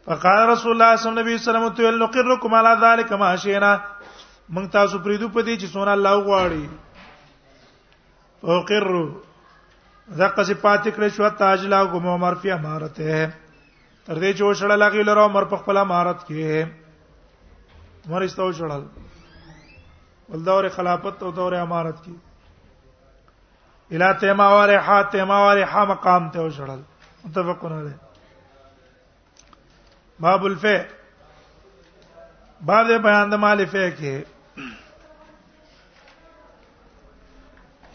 فقال 0.05 0.39
رسول 0.51 0.71
الله 0.75 0.95
صلی 0.95 1.09
الله 1.09 1.25
علیه 1.27 1.35
وسلم 1.41 1.67
تو 1.79 1.89
لنقركم 1.91 2.55
على 2.59 2.71
ذلك 2.83 3.11
ما 3.23 3.31
شئنا 3.47 3.71
موږ 4.55 4.69
تاسو 4.77 4.99
پریدو 5.07 5.29
په 5.37 5.41
دې 5.43 5.55
چې 5.61 5.67
سونه 5.73 5.91
الله 5.97 6.23
غواړي 6.27 6.65
فقر 8.41 8.87
زکه 10.21 10.41
چې 10.47 10.53
پاتې 10.65 10.89
کړې 10.95 11.09
شو 11.17 11.29
تاج 11.43 11.65
لا 11.75 11.81
کوم 11.95 12.07
عمر 12.15 12.39
په 12.45 12.53
امارت 12.59 12.99
ہے 13.09 13.19
تر 14.05 14.15
دې 14.23 14.31
چې 14.39 14.41
وشړل 14.41 14.87
هغه 14.87 15.07
لره 15.11 15.27
عمر 15.31 15.51
په 15.53 15.63
خپل 15.65 15.77
امارت 15.85 16.25
کې 16.25 18.09
عمر 18.09 18.21
استو 18.29 18.51
شړل 18.63 18.89
ول 20.31 20.45
دور 20.45 20.69
خلافت 20.69 21.23
او 21.23 21.31
دور 21.31 21.53
امارت 21.55 21.95
کې 22.05 22.11
الا 23.91 24.11
تیما 24.21 24.47
وارحا 24.53 25.01
تیما 25.15 25.37
وارحا 25.45 25.83
مقام 25.91 26.23
ته 26.35 26.39
وشړل 26.41 26.79
متفقون 27.25 27.73
علی 27.79 27.95
باب 30.25 30.41
الفه 30.49 30.81
باب 32.71 32.87
بیان 33.07 33.27
د 33.31 33.33
مال 33.45 33.59
فه 33.71 33.87
کې 34.01 34.15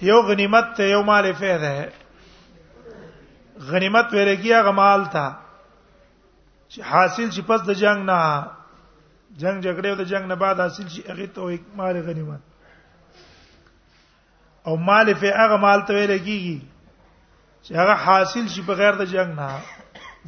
یو 0.08 0.18
غنیمت 0.30 0.66
ته 0.80 0.84
یو 0.94 1.02
مال 1.12 1.26
فه 1.42 1.54
ده 1.66 1.78
غنیمت 3.70 4.08
ورګیا 4.12 4.58
غمال 4.68 5.02
تا 5.16 5.26
چې 6.68 6.80
حاصل 6.90 7.28
چې 7.30 7.40
پس 7.48 7.60
د 7.68 7.70
جنگ 7.84 7.98
نه 8.12 8.20
جنگ 9.42 9.56
جګړه 9.64 9.88
او 9.90 9.96
د 9.98 10.04
جنگ 10.10 10.24
نه 10.30 10.34
بعد 10.42 10.56
حاصل 10.64 10.86
شي 10.96 11.00
هغه 11.10 11.24
ته 11.36 11.54
مال 11.80 11.96
غنیمت 12.08 12.42
او 14.70 14.74
مال 14.88 15.08
په 15.14 15.28
هغه 15.40 15.56
مال 15.64 15.80
ته 15.88 15.92
ویل 15.96 16.12
کیږي 16.26 16.58
چې 17.64 17.72
هغه 17.80 17.94
حاصل 18.06 18.44
شي 18.54 18.62
بغیر 18.68 18.92
د 19.00 19.02
جنگ 19.14 19.28
نه 19.40 19.48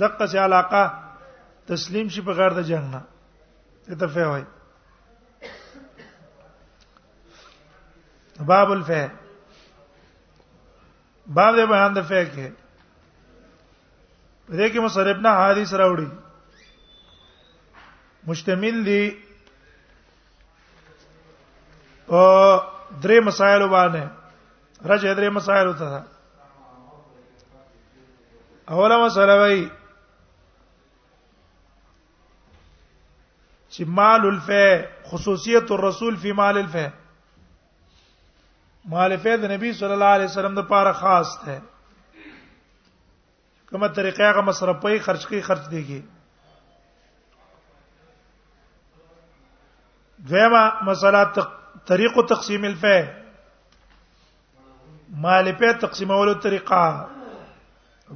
دغه 0.04 0.26
سي 0.34 0.38
علاقه 0.46 0.82
تسلیم 1.72 2.08
شي 2.16 2.20
بغیر 2.32 2.52
د 2.58 2.68
جنگ 2.72 2.86
نه 2.96 3.00
ته 4.04 4.12
فه 4.18 4.26
وای 4.32 4.44
باب 8.52 8.68
الفه 8.70 9.10
باب 11.40 11.54
بیان 11.56 11.92
د 11.94 12.00
فه 12.02 12.24
کې 12.34 12.48
په 14.46 14.56
دې 14.56 14.68
کې 14.72 14.80
مصرف 14.86 15.16
نه 15.28 15.38
حدیث 15.40 15.72
راوړي 15.80 16.08
مشتمل 18.26 18.84
دي 18.86 19.10
او 22.10 22.26
درې 23.02 23.20
مسائل 23.28 23.64
باندې 23.68 24.02
رجع 24.92 25.10
درې 25.18 25.30
مسائل 25.36 25.68
ته 25.78 26.02
اوله 28.70 28.96
مسله 29.04 29.34
وای 29.40 29.60
چې 33.72 33.84
مال 34.00 34.22
الفه 34.32 34.66
خصوصیت 35.12 35.66
الرسول 35.78 36.14
فی 36.24 36.32
مال 36.40 36.56
الفه 36.58 36.92
مال 38.96 39.08
الفه 39.12 39.36
د 39.44 39.54
نبی 39.54 39.72
صلی 39.82 39.92
الله 40.00 40.12
علیه 40.18 40.26
وسلم 40.32 40.54
د 40.60 40.68
پاره 40.74 40.92
خاص 41.04 41.32
ده 41.46 41.56
کومه 43.70 43.88
طریقه 44.02 44.22
هغه 44.30 44.40
مصرفي 44.52 44.96
خرج 45.08 45.22
کوي 45.30 45.42
خرج 45.52 45.64
دیږي 45.70 46.02
دیمه 50.24 50.82
مسله 50.84 51.44
طریق 51.86 52.14
تقسیم 52.28 52.64
الفعل 52.64 53.06
مال 55.22 55.52
په 55.58 55.72
تقسیمولو 55.80 56.34
طریقه 56.46 56.84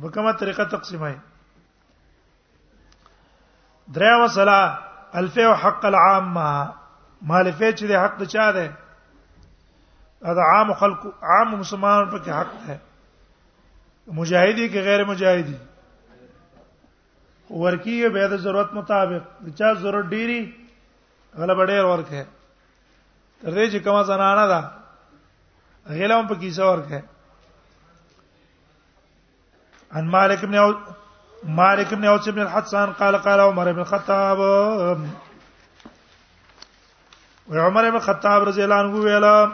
په 0.02 0.08
کومه 0.14 0.32
طریقه 0.32 0.64
تقسیمای 0.64 1.14
دریا 3.94 4.18
مسله 4.24 4.60
الفه 5.22 5.52
حق 5.64 5.84
العامه 5.84 6.72
مال 7.22 7.50
په 7.50 7.72
چې 7.72 7.84
د 7.88 7.92
حق 8.04 8.16
د 8.18 8.22
چا 8.32 8.52
ده 8.52 8.68
دا 10.34 10.42
عام 10.54 10.72
خلق 10.72 11.06
عام 11.22 11.54
مسلمان 11.60 12.08
په 12.10 12.18
کې 12.18 12.30
حق 12.30 12.52
ده 12.66 12.80
مجاهدی 14.20 14.68
کې 14.68 14.78
غیر 14.88 15.04
مجاهدی 15.04 15.56
ورکی 17.60 18.08
به 18.08 18.26
د 18.28 18.36
ضرورت 18.40 18.74
مطابق 18.80 19.22
د 19.44 19.54
چا 19.60 19.72
ضرورت 19.84 20.06
ډیری 20.16 20.40
غله 21.38 21.64
ډېر 21.70 21.84
ورکه 21.84 22.24
تر 23.42 23.50
دې 23.54 23.66
چې 23.72 23.78
کومه 23.84 24.02
زنانه 24.04 24.46
ده 24.50 24.60
غله 25.94 26.14
هم 26.20 26.26
په 26.26 26.34
کیسه 26.34 26.64
ورکه 26.70 27.02
عن 29.92 30.08
مالك 30.08 30.44
بن 30.44 30.54
عوف 30.54 30.76
مالك 31.44 31.94
بن 31.94 32.04
عوف 32.04 32.28
بن 32.28 32.38
الحسان 32.42 32.92
قال 32.92 33.16
قال 33.16 33.40
عمر 33.40 33.72
بن 33.72 33.78
الخطاب 33.78 34.38
وعمر 37.48 37.90
بن 37.90 37.96
الخطاب 37.96 38.42
رضي 38.42 38.64
الله 38.64 38.74
عنه 38.76 38.94
ویلا 38.96 39.52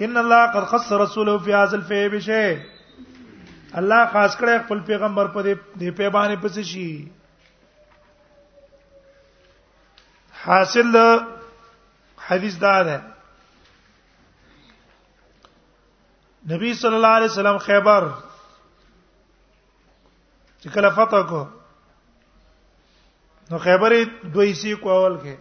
ان 0.00 0.16
الله 0.18 0.46
قد 0.46 0.64
خص 0.64 0.92
رسوله 0.92 1.38
في 1.38 1.54
هذا 1.54 1.76
الفي 1.76 2.08
بشيء 2.08 2.75
الله 3.74 4.06
خاص 4.12 4.36
کړی 4.38 4.58
خپل 4.64 4.80
پیغمبر 4.86 5.26
په 5.34 5.42
دې 5.78 5.90
په 5.96 6.10
باندې 6.10 6.36
پس 6.42 6.58
شي 6.70 6.90
حاصل 10.44 10.96
حدیث 12.28 12.60
دا 12.62 12.82
ده 12.86 12.96
نبی 16.50 16.74
صلی 16.74 16.94
الله 16.94 17.08
علیه 17.16 17.30
وسلم 17.30 17.58
خیبر 17.58 18.04
چې 20.62 20.68
کله 20.74 20.88
فتح 20.90 21.22
کو 21.28 21.44
نو 23.50 23.58
خیبرې 23.58 24.28
دوی 24.34 24.54
سي 24.54 24.74
کول 24.74 25.16
کې 25.22 25.34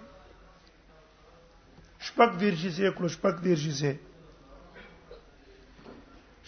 شپږ 2.05 2.31
دیرشي 2.39 2.71
سي 2.71 2.89
کړو 2.91 3.07
شپږ 3.07 3.35
دیرشي 3.43 3.71
سي 3.71 3.93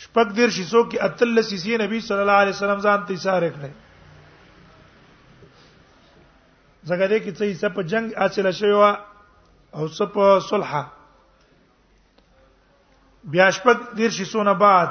شپږ 0.04 0.28
دیر 0.38 0.50
شیسو 0.58 0.80
کې 0.90 0.98
اتل 1.08 1.42
سیسی 1.50 1.78
نبی 1.84 2.00
صلی 2.08 2.22
الله 2.24 2.40
علیه 2.44 2.56
وسلم 2.58 2.80
ځان 2.86 3.00
ته 3.06 3.14
اشاره 3.20 3.50
کړې 3.56 3.72
زګر 6.90 7.10
دې 7.14 7.20
کې 7.24 7.32
څه 7.38 7.44
حصہ 7.52 7.70
په 7.78 7.82
جنگ 7.94 8.08
اصله 8.26 8.52
شوی 8.60 8.76
و 8.82 8.84
او 9.78 9.86
څه 9.96 10.04
په 10.18 10.24
صلح 10.50 10.72
بیا 13.34 13.48
شپږ 13.58 13.78
دیر 14.02 14.12
شیسو 14.20 14.44
نه 14.44 14.54
بعد 14.64 14.90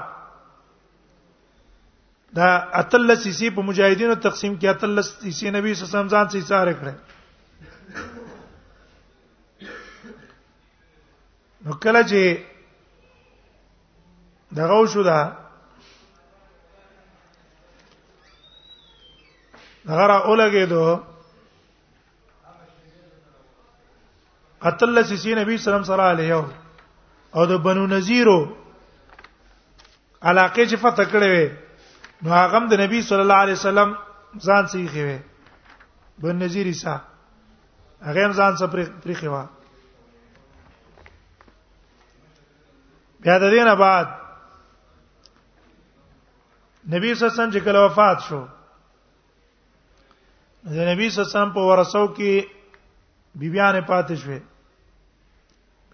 دا 2.41 2.51
اتل 2.83 3.05
سیسی 3.27 3.49
په 3.59 3.69
مجاهدینو 3.71 4.17
تقسیم 4.27 4.53
کې 4.61 4.67
اتل 4.75 4.93
سیسی 5.13 5.49
نبی 5.61 5.73
صلی 5.75 5.87
الله 5.87 5.95
علیه 5.95 6.09
وسلم 6.09 6.13
ځان 6.17 6.27
ته 6.31 6.39
اشاره 6.43 6.75
کړې 6.81 6.95
نو 11.65 11.73
کله 11.83 12.03
چې 12.11 12.23
دغه 14.55 14.87
شو 14.87 15.03
دا 15.03 15.37
دغه 19.87 20.07
را 20.07 20.19
اولګه 20.25 20.65
دو 20.67 21.01
قتل 24.63 25.03
سسی 25.03 25.35
نبی 25.35 25.59
سلام 25.59 25.83
صلی 25.83 25.93
الله 25.95 26.09
علیه 26.13 26.35
او 27.35 27.47
د 27.47 27.53
بنو 27.63 27.87
نذیرو 27.87 28.57
علاقه 30.23 30.67
چې 30.71 30.77
فتح 30.79 31.03
کړې 31.13 31.29
وې 31.33 31.47
نو 32.23 32.31
هغه 32.31 32.59
د 32.71 32.81
نبی 32.81 33.03
صلی 33.03 33.21
الله 33.21 33.37
علیه 33.45 33.53
وسلم 33.55 33.91
ځان 34.39 34.67
سیخې 34.67 35.03
وې 35.07 35.19
بن 36.19 36.37
نذیری 36.37 36.73
سا 36.75 37.01
هغه 38.03 38.25
هم 38.27 38.33
ځان 38.33 38.57
سره 38.57 38.87
پریخې 39.05 39.27
و 39.29 39.47
بیا 43.21 43.39
د 43.39 43.51
دې 43.51 43.63
نه 43.69 43.75
بعد 43.75 44.26
نبی 46.93 47.15
صلی 47.15 47.15
الله 47.15 47.33
علیه 47.35 47.41
وسلم 47.45 47.51
چې 47.53 47.61
کله 47.67 47.81
وفات 47.85 48.19
شو 48.29 48.41
د 50.73 50.75
نبی 50.89 51.07
صلی 51.11 51.21
الله 51.21 51.21
علیه 51.21 51.21
وسلم 51.33 51.53
په 51.57 51.61
ورثو 51.71 52.05
کې 52.17 52.33
بیبيانه 53.41 53.81
پاتې 53.81 54.15
شوې 54.23 54.39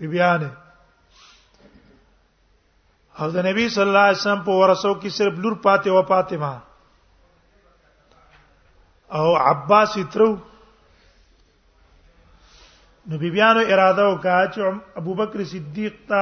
بیبيانه 0.00 0.50
او 3.18 3.26
د 3.30 3.36
نبی 3.46 3.64
صلی 3.74 3.88
الله 3.90 4.06
علیه 4.08 4.18
وسلم 4.20 4.42
په 4.50 4.54
ورثو 4.64 4.92
کې 5.00 5.08
صرف 5.18 5.34
لور 5.42 5.54
پاتې 5.66 5.88
و 5.90 5.98
فاطمه 6.12 6.52
او 9.16 9.26
عباس 9.48 9.92
ترو 10.12 10.30
نو 13.08 13.14
بیبيانو 13.18 13.60
اراده 13.66 14.02
وکړه 14.08 14.50
چې 14.52 14.58
ابوبکر 15.04 15.40
صدیق 15.56 15.94
ته 16.08 16.20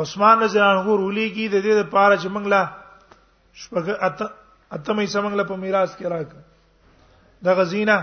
عثمان 0.00 0.36
رضی 0.42 0.58
الله 0.58 0.70
عنه 0.80 0.94
رولی 0.98 1.24
کی 1.36 1.46
د 1.48 1.54
دې 1.64 1.74
لپاره 1.80 2.14
چې 2.22 2.28
موږ 2.34 2.44
لا 2.54 2.62
شپږ 3.62 3.84
اته 4.10 4.26
اته 4.74 4.92
مې 4.96 5.06
سمنګ 5.14 5.34
له 5.40 5.44
په 5.50 5.56
میراث 5.64 5.90
کې 5.96 6.06
راک 6.12 6.28
د 7.48 7.56
غزینا 7.60 7.96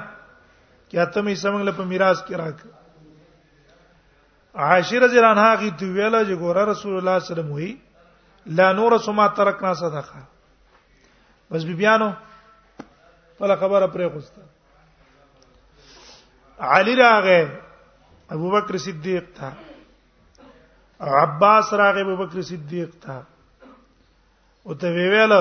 کې 0.90 0.98
اته 1.06 1.22
مې 1.28 1.36
سمنګ 1.44 1.64
له 1.70 1.74
په 1.80 1.84
میراث 1.94 2.20
کې 2.28 2.34
راک 2.42 2.58
عائشہ 4.66 5.02
رضی 5.06 5.18
الله 5.20 5.32
عنها 5.36 5.52
کی 5.62 5.70
دی 5.80 5.88
ویله 5.98 6.22
چې 6.28 6.36
ګوره 6.44 6.64
رسول 6.72 6.94
الله 6.98 7.14
صلی 7.14 7.14
الله 7.14 7.14
علیه 7.14 7.30
وسلم 7.34 7.50
وی 7.58 7.70
لا 8.60 8.68
نور 8.82 8.92
سما 9.06 9.26
ترکنا 9.40 9.72
صدقه 9.82 10.22
بس 11.52 11.62
بیبیانو 11.72 12.10
ولا 13.40 13.56
خبره 13.64 13.86
پرې 13.96 14.06
خوسته 14.14 14.42
علی 16.78 16.94
راغه 17.02 17.42
ابو 18.38 18.48
بکر 18.56 18.74
صدیق 18.86 19.26
ته 19.40 19.50
عباس 21.00 21.74
راغب 21.74 22.10
ابو 22.10 22.16
بکر 22.26 22.42
صدیق 22.42 22.90
تا 23.02 23.20
او 24.64 24.74
ته 24.76 24.92
ویل 24.94 25.32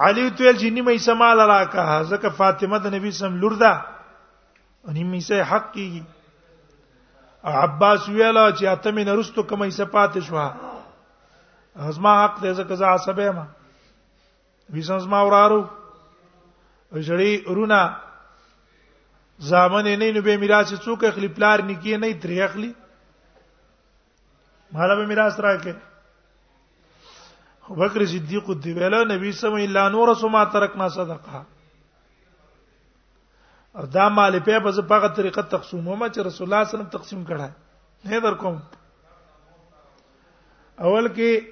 علی 0.00 0.28
تویل 0.36 0.56
چې 0.56 0.70
نیمه 0.74 0.92
یې 0.92 1.02
سمال 1.06 1.38
راکا 1.50 2.02
ځکه 2.10 2.28
فاطمه 2.36 2.78
د 2.78 2.86
نبی 2.94 3.10
سم 3.10 3.34
لور 3.44 3.52
ده 3.62 3.72
او 4.84 4.92
نیمه 4.92 5.20
یې 5.20 5.42
حق 5.50 5.72
کیږي 5.74 6.02
عباس 7.44 8.08
ویل 8.08 8.38
چې 8.58 8.64
اته 8.64 8.92
مې 8.92 9.04
نرستو 9.06 9.42
کومه 9.42 9.66
یې 9.66 9.74
سپات 9.78 10.18
شو 10.28 10.36
ازما 11.78 12.12
حق 12.24 12.38
دې 12.40 12.52
ځکه 12.52 12.74
زه 12.74 12.86
عصبه 12.86 13.30
ما 13.40 13.44
ویسنس 14.72 15.04
ما 15.06 15.20
ورارو 15.26 15.60
ژړې 17.06 17.32
رونه 17.56 17.80
زامن 19.48 19.84
نه 19.98 20.12
نو 20.12 20.20
به 20.20 20.36
میراث 20.36 20.72
څوک 20.84 21.04
اخلي 21.04 21.28
پلار 21.28 21.58
نکی 21.68 21.96
نه 21.96 22.12
تری 22.20 22.40
اخلي 22.42 22.72
مالا 24.72 24.94
به 24.96 25.06
میراث 25.12 25.40
راکې 25.40 25.74
ابو 27.68 27.74
بکر 27.82 28.04
صدیق 28.06 28.46
دی 28.64 28.72
ویلا 28.72 29.02
نبی 29.14 29.32
سم 29.40 29.54
الا 29.64 29.88
نور 29.88 30.14
سما 30.20 30.44
ترکنا 30.52 30.88
صدقه 30.96 31.44
او 33.80 33.86
دا 33.96 34.08
مال 34.08 34.38
په 34.40 34.60
په 34.64 34.70
زپغه 34.78 35.08
طریقه 35.18 35.42
تقسیمو 35.54 35.94
ما 35.96 36.08
چې 36.08 36.18
رسول 36.26 36.26
الله 36.26 36.32
صلی 36.34 36.46
الله 36.46 36.64
علیه 36.64 36.72
وسلم 36.76 36.98
تقسیم 36.98 37.24
کړه 37.26 37.48
نه 38.10 38.20
در 38.20 38.34
کوم 38.42 38.58
اول 40.88 41.08
کې 41.08 41.44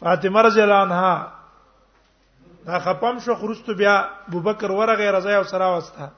فاطمه 0.00 0.42
رضی 0.48 0.60
الله 0.64 0.74
عنها 0.86 2.64
دا 2.70 2.78
خپم 2.86 3.18
شو 3.24 3.34
خرستو 3.42 3.74
بیا 3.74 3.96
ابوبکر 4.28 4.70
ورغه 4.78 5.10
رضای 5.16 5.34
او 5.36 5.44
سرا 5.52 5.68
واسطه 5.74 6.10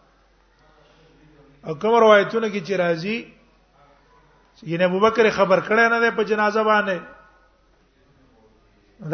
او 1.64 1.74
کوم 1.78 1.94
روایتونه 2.00 2.50
کې 2.50 2.60
چې 2.66 2.74
راځي 2.76 3.24
ینه 4.66 4.84
ابوبکر 4.84 5.30
خبر 5.30 5.60
کړه 5.68 5.88
نه 5.94 6.10
په 6.10 6.24
جنازه 6.32 6.62
باندې 6.68 6.98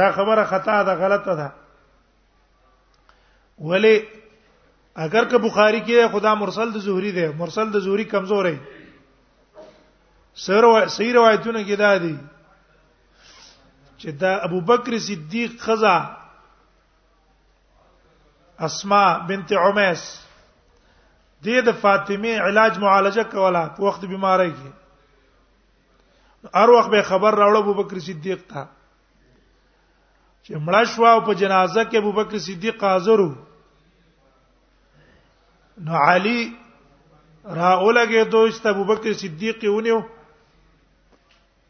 دا 0.01 0.09
خبره 0.19 0.43
خطا 0.45 0.77
ده 0.83 0.95
غلطه 1.01 1.33
ده 1.41 1.49
ولی 3.59 3.95
اگر 4.95 5.25
که 5.25 5.39
بخاری 5.39 5.81
کې 5.87 6.13
خدا 6.13 6.35
مرسل 6.35 6.71
د 6.73 6.79
زهري 6.79 7.13
ده 7.19 7.33
مرسل 7.39 7.71
د 7.71 7.79
زهري 7.79 8.05
کمزورې 8.15 8.57
سره 10.47 10.69
صحیح 10.87 11.15
روایتونه 11.15 11.65
کې 11.67 11.77
دا 11.79 11.99
دي 11.99 12.19
چې 13.99 14.09
دا 14.23 14.39
ابوبکر 14.47 14.99
صدیق 14.99 15.53
خزا 15.61 15.99
اسماء 18.59 19.19
بنت 19.29 19.53
عمیس 19.53 20.26
د 21.45 21.47
د 21.67 21.69
فاطمه 21.83 22.35
علاج 22.49 22.79
معالجه 22.79 23.23
کوله 23.35 23.63
په 23.77 23.81
وخت 23.87 24.03
بیماری 24.13 24.51
کې 24.59 24.71
هر 26.61 26.69
وخت 26.77 26.89
به 26.91 27.03
خبر 27.11 27.33
راوړ 27.41 27.55
ابو 27.61 27.73
بکر 27.81 27.97
صدیق 28.09 28.41
ته 28.53 28.63
چې 30.45 30.53
مړ 30.67 30.85
شو 30.95 31.05
او 31.05 31.21
په 31.29 31.33
جنازه 31.43 31.83
کې 31.85 31.97
ابو 31.99 32.13
بکر 32.19 32.37
صدیق 32.49 32.77
حاضر 32.85 33.19
وو 33.21 33.35
نو 35.85 35.93
علي 36.11 36.41
را 37.57 37.71
اولګه 37.83 38.25
دوست 38.37 38.63
ابو 38.67 38.85
بکر 38.91 39.11
صدیق 39.25 39.57
ونیو 39.65 40.01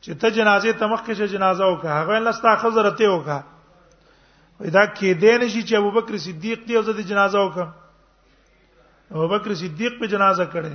چې 0.02 0.11
ته 0.20 0.29
جنازه 0.38 0.68
تمخ 0.85 1.00
کې 1.07 1.14
جنازه 1.35 1.64
وکړه 1.64 1.92
هغه 2.00 2.18
لستا 2.29 2.52
خزرته 2.62 3.05
وکړه 3.09 3.42
ودا 4.61 4.85
کې 4.96 5.09
دین 5.24 5.40
شي 5.48 5.62
چې 5.68 5.74
ابو 5.81 5.90
بکر 5.96 6.14
صدیق 6.29 6.59
دی 6.68 6.74
او 6.76 6.83
زه 6.83 6.92
د 6.92 7.00
جنازه 7.11 7.38
وکړم 7.42 7.70
ابوبکر 9.11 9.55
صدیق 9.55 9.99
په 9.99 10.07
جنازه 10.12 10.45
کړي 10.53 10.73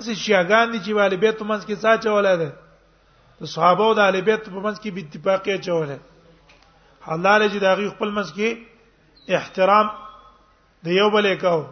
اسی 0.00 0.12
شیاغان 0.22 0.66
دي 0.72 0.78
چې 0.84 0.92
والي 0.98 1.16
بیت 1.24 1.38
منځ 1.42 1.62
کې 1.68 1.74
څه 1.82 1.90
چولای 2.04 2.34
دي 2.42 2.50
د 3.40 3.42
صحابه 3.54 3.84
او 3.86 3.92
د 3.96 3.98
اهل 4.04 4.16
بیت 4.28 4.40
په 4.52 4.60
منځ 4.66 4.76
کې 4.82 4.88
به 4.94 5.00
اتفاقی 5.04 5.52
چولای 5.66 5.98
حلال 7.08 7.40
چې 7.52 7.58
دغه 7.64 7.90
خپل 7.96 8.08
منځ 8.18 8.28
کې 8.36 8.48
احترام 9.38 9.86
د 10.88 10.90
یو 10.98 11.08
بل 11.14 11.24
یکاو 11.32 11.62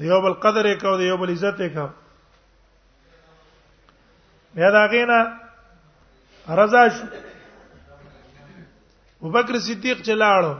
د 0.00 0.02
یو 0.12 0.18
بل 0.24 0.34
قدر 0.46 0.64
یکاو 0.70 0.96
د 1.00 1.02
یو 1.10 1.16
بل 1.20 1.28
عزت 1.34 1.56
یکاو 1.66 1.88
بیا 4.58 4.68
دا 4.76 4.82
غینا 4.92 5.20
رضا 6.60 6.82
شو 6.96 7.04
ابوبکر 9.20 9.54
صدیق 9.68 9.98
چلاړو 10.08 10.54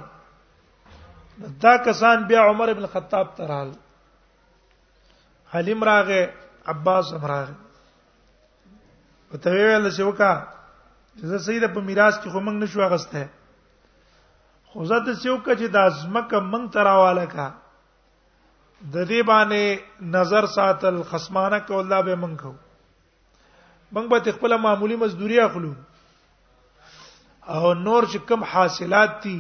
دا 1.65 1.75
کسان 1.89 2.17
بیا 2.31 2.41
عمر 2.51 2.69
ابن 2.75 2.85
خطاب 2.93 3.27
ترال 3.37 3.71
حلیم 5.57 5.85
راغه 5.85 6.21
عباس 6.73 7.07
هم 7.15 7.25
راغه 7.33 7.55
او 9.33 9.37
ته 9.45 9.51
ویل 9.59 9.87
چې 9.97 10.03
وکا 10.09 10.33
زه 11.33 11.39
سید 11.47 11.65
په 11.75 11.81
میراث 11.89 12.17
کې 12.21 12.29
خو 12.33 12.41
موږ 12.47 12.57
نشو 12.63 12.81
غسته 12.95 13.23
خو 14.75 14.85
زه 14.91 14.99
ته 15.07 15.13
چې 15.21 15.29
وکا 15.35 15.55
چې 15.61 15.67
د 15.75 15.77
ازمکه 15.93 16.39
موږ 16.53 16.65
تراواله 16.77 17.25
کا 17.33 17.49
د 18.95 18.97
دې 19.11 19.23
باندې 19.33 19.63
نظر 20.19 20.47
ساتل 20.59 21.03
خصمانه 21.13 21.59
کو 21.71 21.79
الله 21.81 22.01
به 22.11 22.17
موږ 22.23 22.37
کو 22.43 22.53
موږ 23.95 24.07
به 24.15 24.33
خپل 24.39 24.57
معمولی 24.69 24.97
مزدوري 25.05 25.41
اخلو 25.49 25.73
او 27.57 27.75
نور 27.89 28.03
چې 28.13 28.19
کم 28.29 28.45
حاصلات 28.55 29.21
دي 29.27 29.37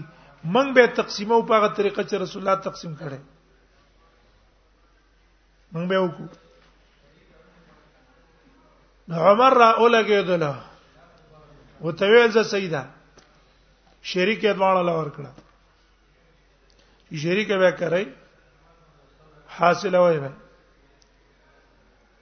موږ 0.55 0.73
به 0.77 0.87
تقسیمو 1.03 1.43
په 1.49 1.55
هغه 1.61 1.75
طریقه 1.79 2.01
چې 2.03 2.15
رسول 2.27 2.43
الله 2.47 2.65
تقسیم 2.71 2.95
کړي 3.01 3.19
موږ 5.73 5.85
به 5.89 5.99
وکړو 5.99 6.27
عمر 9.11 9.53
را 9.59 9.71
اولګېدل 9.71 10.43
او 11.81 11.93
ته 11.93 12.07
ویل 12.07 12.31
زه 12.31 12.43
سیدا 12.43 12.83
شریک 14.03 14.45
ادوان 14.45 14.77
الله 14.77 14.95
ورکړه 14.99 15.31
شریک 17.23 17.49
به 17.53 17.73
کوي 17.73 18.05
حاصل 19.57 19.95
وای 19.97 20.19
به 20.21 20.33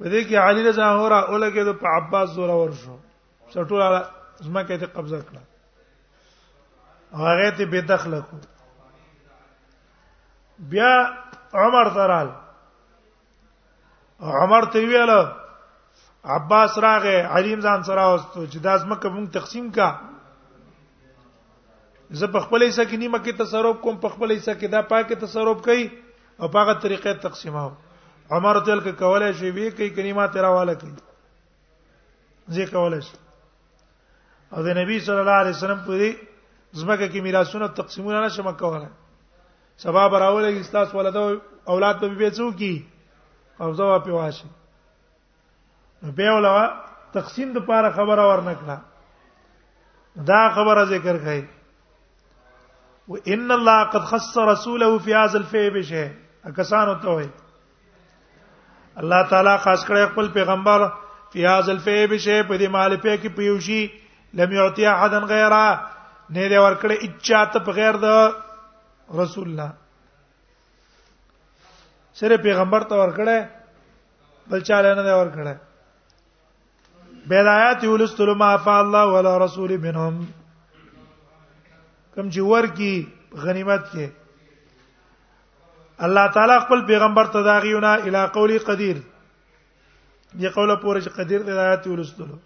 ودې 0.00 0.22
کې 0.28 0.36
علي 0.36 0.62
رضا 0.68 0.90
هورا 0.98 1.20
اولګېد 1.20 1.72
په 1.80 1.86
عباس 1.88 2.28
زور 2.30 2.48
ور 2.50 2.72
شو 2.84 2.96
څټول 3.52 4.04
زما 4.46 4.62
کې 4.62 4.76
ته 4.80 4.86
قبضه 4.86 5.20
کړه 5.22 5.42
هغه 7.20 7.50
ته 7.56 7.64
به 7.66 7.80
دخل 7.80 8.20
کو 8.30 8.36
بیا 10.58 10.94
عمر 11.64 11.88
ترال 11.94 12.28
عمر 14.32 14.64
ته 14.64 14.80
ویل 14.90 15.10
عباس 16.24 16.76
راغه 16.84 17.16
علیم 17.38 17.60
ځان 17.64 17.82
سره 17.88 18.04
واستو 18.10 18.44
چې 18.52 18.58
دا 18.66 18.76
زمکه 18.82 19.08
مونږ 19.14 19.30
تقسیم 19.36 19.68
کا 19.78 19.88
زه 22.20 22.26
په 22.32 22.38
خپلې 22.44 22.70
سکه 22.76 22.96
نیمه 23.02 23.18
کې 23.24 23.32
تصرف 23.44 23.76
کوم 23.82 23.96
په 24.04 24.08
خپلې 24.14 24.38
سکه 24.48 24.68
دا 24.74 24.80
پاکه 24.92 25.14
تصرف 25.26 25.60
کوي 25.64 25.84
او 26.40 26.48
په 26.48 26.58
هغه 26.60 26.80
طریقې 26.84 27.22
تقسیماو 27.26 27.70
عمر 28.30 28.60
تل 28.64 28.80
کې 28.84 28.92
کولای 29.02 29.32
شي 29.40 29.50
وی 29.58 29.70
کوي 29.76 29.90
کلمه 29.98 30.26
تیراواله 30.32 30.74
کوي 30.80 30.94
زه 32.56 32.66
کولای 32.72 33.02
شي 33.04 33.16
او 34.52 34.62
د 34.64 34.76
نبی 34.80 34.98
صلی 35.06 35.20
الله 35.24 35.38
علیه 35.44 35.56
وسلم 35.58 35.80
پوری 35.86 36.10
زمکه 36.82 37.08
کې 37.12 37.20
میراثونه 37.28 37.68
تقسیمونه 37.82 38.20
نشم 38.24 38.50
کولای 38.64 38.88
سبب 39.86 40.18
راولې 40.18 40.64
استاس 40.64 40.94
ولده 40.94 41.68
اولاد 41.68 42.00
به 42.00 42.08
به 42.08 42.30
څوکي 42.30 42.74
او 43.62 43.72
زوا 43.74 43.98
په 43.98 44.12
واشي 44.12 44.46
نو 46.02 46.12
به 46.18 46.32
ولا 46.36 46.54
تقسیم 47.16 47.52
د 47.56 47.62
پاره 47.68 47.90
خبره 47.98 48.24
ورنکړه 48.30 48.78
دا 50.30 50.42
خبره 50.56 50.82
ذکر 50.94 51.16
کړي 51.16 51.42
وان 53.14 53.50
الله 53.58 53.78
قد 53.94 54.04
خص 54.10 54.34
رسوله 54.52 54.90
في 55.06 55.14
هذا 55.20 55.38
الفي 55.42 55.64
بشه 55.78 56.04
اکسان 56.50 56.88
ته 57.06 57.16
وي 57.18 57.28
الله 59.02 59.22
تعالی 59.34 59.54
خاص 59.66 59.84
کړی 59.88 60.06
خپل 60.12 60.28
پیغمبر 60.38 60.88
فی 61.32 61.46
هذا 61.46 61.72
الفی 61.76 61.98
بشه 62.14 62.42
په 62.42 62.58
دې 62.58 62.68
مال 62.76 62.96
په 62.96 63.16
کې 63.16 63.28
پیوشي 63.40 63.82
لم 64.42 64.52
یعطی 64.58 64.86
احدا 64.90 65.20
غیره 65.34 65.64
نه 66.30 66.48
دی 66.48 66.58
ورکړی 66.58 66.96
اچا 67.06 67.44
ته 67.54 67.58
بغیر 67.70 67.96
د 68.04 68.12
رسول 69.22 69.48
الله 69.48 69.70
سره 72.18 72.36
پیغمبر 72.42 72.80
ته 72.90 72.94
ورکړه 72.98 74.50
بل 74.52 74.60
چاله 74.68 74.90
نه 74.96 75.14
ورکړه 75.20 75.54
بدايات 77.30 77.84
یولستل 77.86 78.30
ما 78.42 78.50
فعل 78.66 78.82
الله 78.84 79.06
ولا 79.14 79.32
رسول 79.44 79.72
منهم 79.86 80.14
کم 82.14 82.30
چې 82.34 82.40
ورکی 82.52 82.94
غنیمت 83.44 83.82
کې 83.92 84.06
الله 86.08 86.26
تعالی 86.36 86.58
خپل 86.66 86.84
پیغمبر 86.92 87.24
ته 87.36 87.42
داغیونه 87.48 87.88
الی 87.96 88.22
قولی 88.38 88.58
قدیر 88.70 88.96
دی 90.38 90.46
قوله 90.48 90.76
پورې 90.76 91.00
چې 91.04 91.10
قدیر 91.18 91.42
د 91.50 91.60
آیات 91.64 91.86
ولستلو 91.92 92.38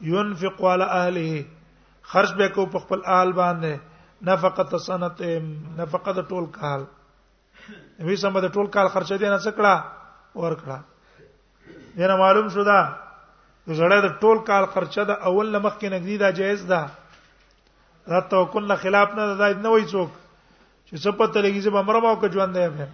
ينفق 0.03 0.65
على 0.65 0.85
اهله 0.85 1.45
خرج 2.03 2.33
به 2.35 2.49
کو 2.49 2.65
په 2.67 2.79
خپل 2.79 3.05
آل 3.05 3.33
باندې 3.33 3.81
نفقه 4.29 4.79
سنت 4.87 5.23
نفقه 5.79 6.13
د 6.17 6.25
ټول 6.29 6.47
کال 6.59 6.85
وی 8.05 8.17
سم 8.17 8.39
د 8.41 8.49
ټول 8.53 8.67
کال 8.77 8.89
خرچه 8.97 9.17
دی 9.21 9.29
نه 9.29 9.39
څکړه 9.45 9.75
ور 10.35 10.55
کړه 10.65 10.79
دنه 11.97 12.15
معلوم 12.17 12.49
شو 12.57 12.63
دا 12.65 12.81
زړه 13.67 14.01
د 14.07 14.09
ټول 14.25 14.39
کال 14.49 14.65
خرچه 14.73 15.03
د 15.13 15.15
اول 15.31 15.47
لمخ 15.53 15.75
کې 15.79 15.89
نګدي 15.93 16.17
دا 16.19 16.29
جایز 16.31 16.63
ده 16.67 16.81
را 18.09 18.21
توکل 18.33 18.65
نه 18.67 18.75
خلاف 18.81 19.09
نه 19.15 19.23
دا 19.37 19.47
نه 19.53 19.69
وای 19.69 19.85
څوک 19.91 20.11
چې 20.87 20.95
څه 21.03 21.11
پته 21.21 21.39
لګي 21.45 21.61
چې 21.63 21.71
بمره 21.77 22.01
ماو 22.01 22.21
کې 22.21 22.33
ژوند 22.33 22.53
دی 22.57 22.69
به 22.77 22.87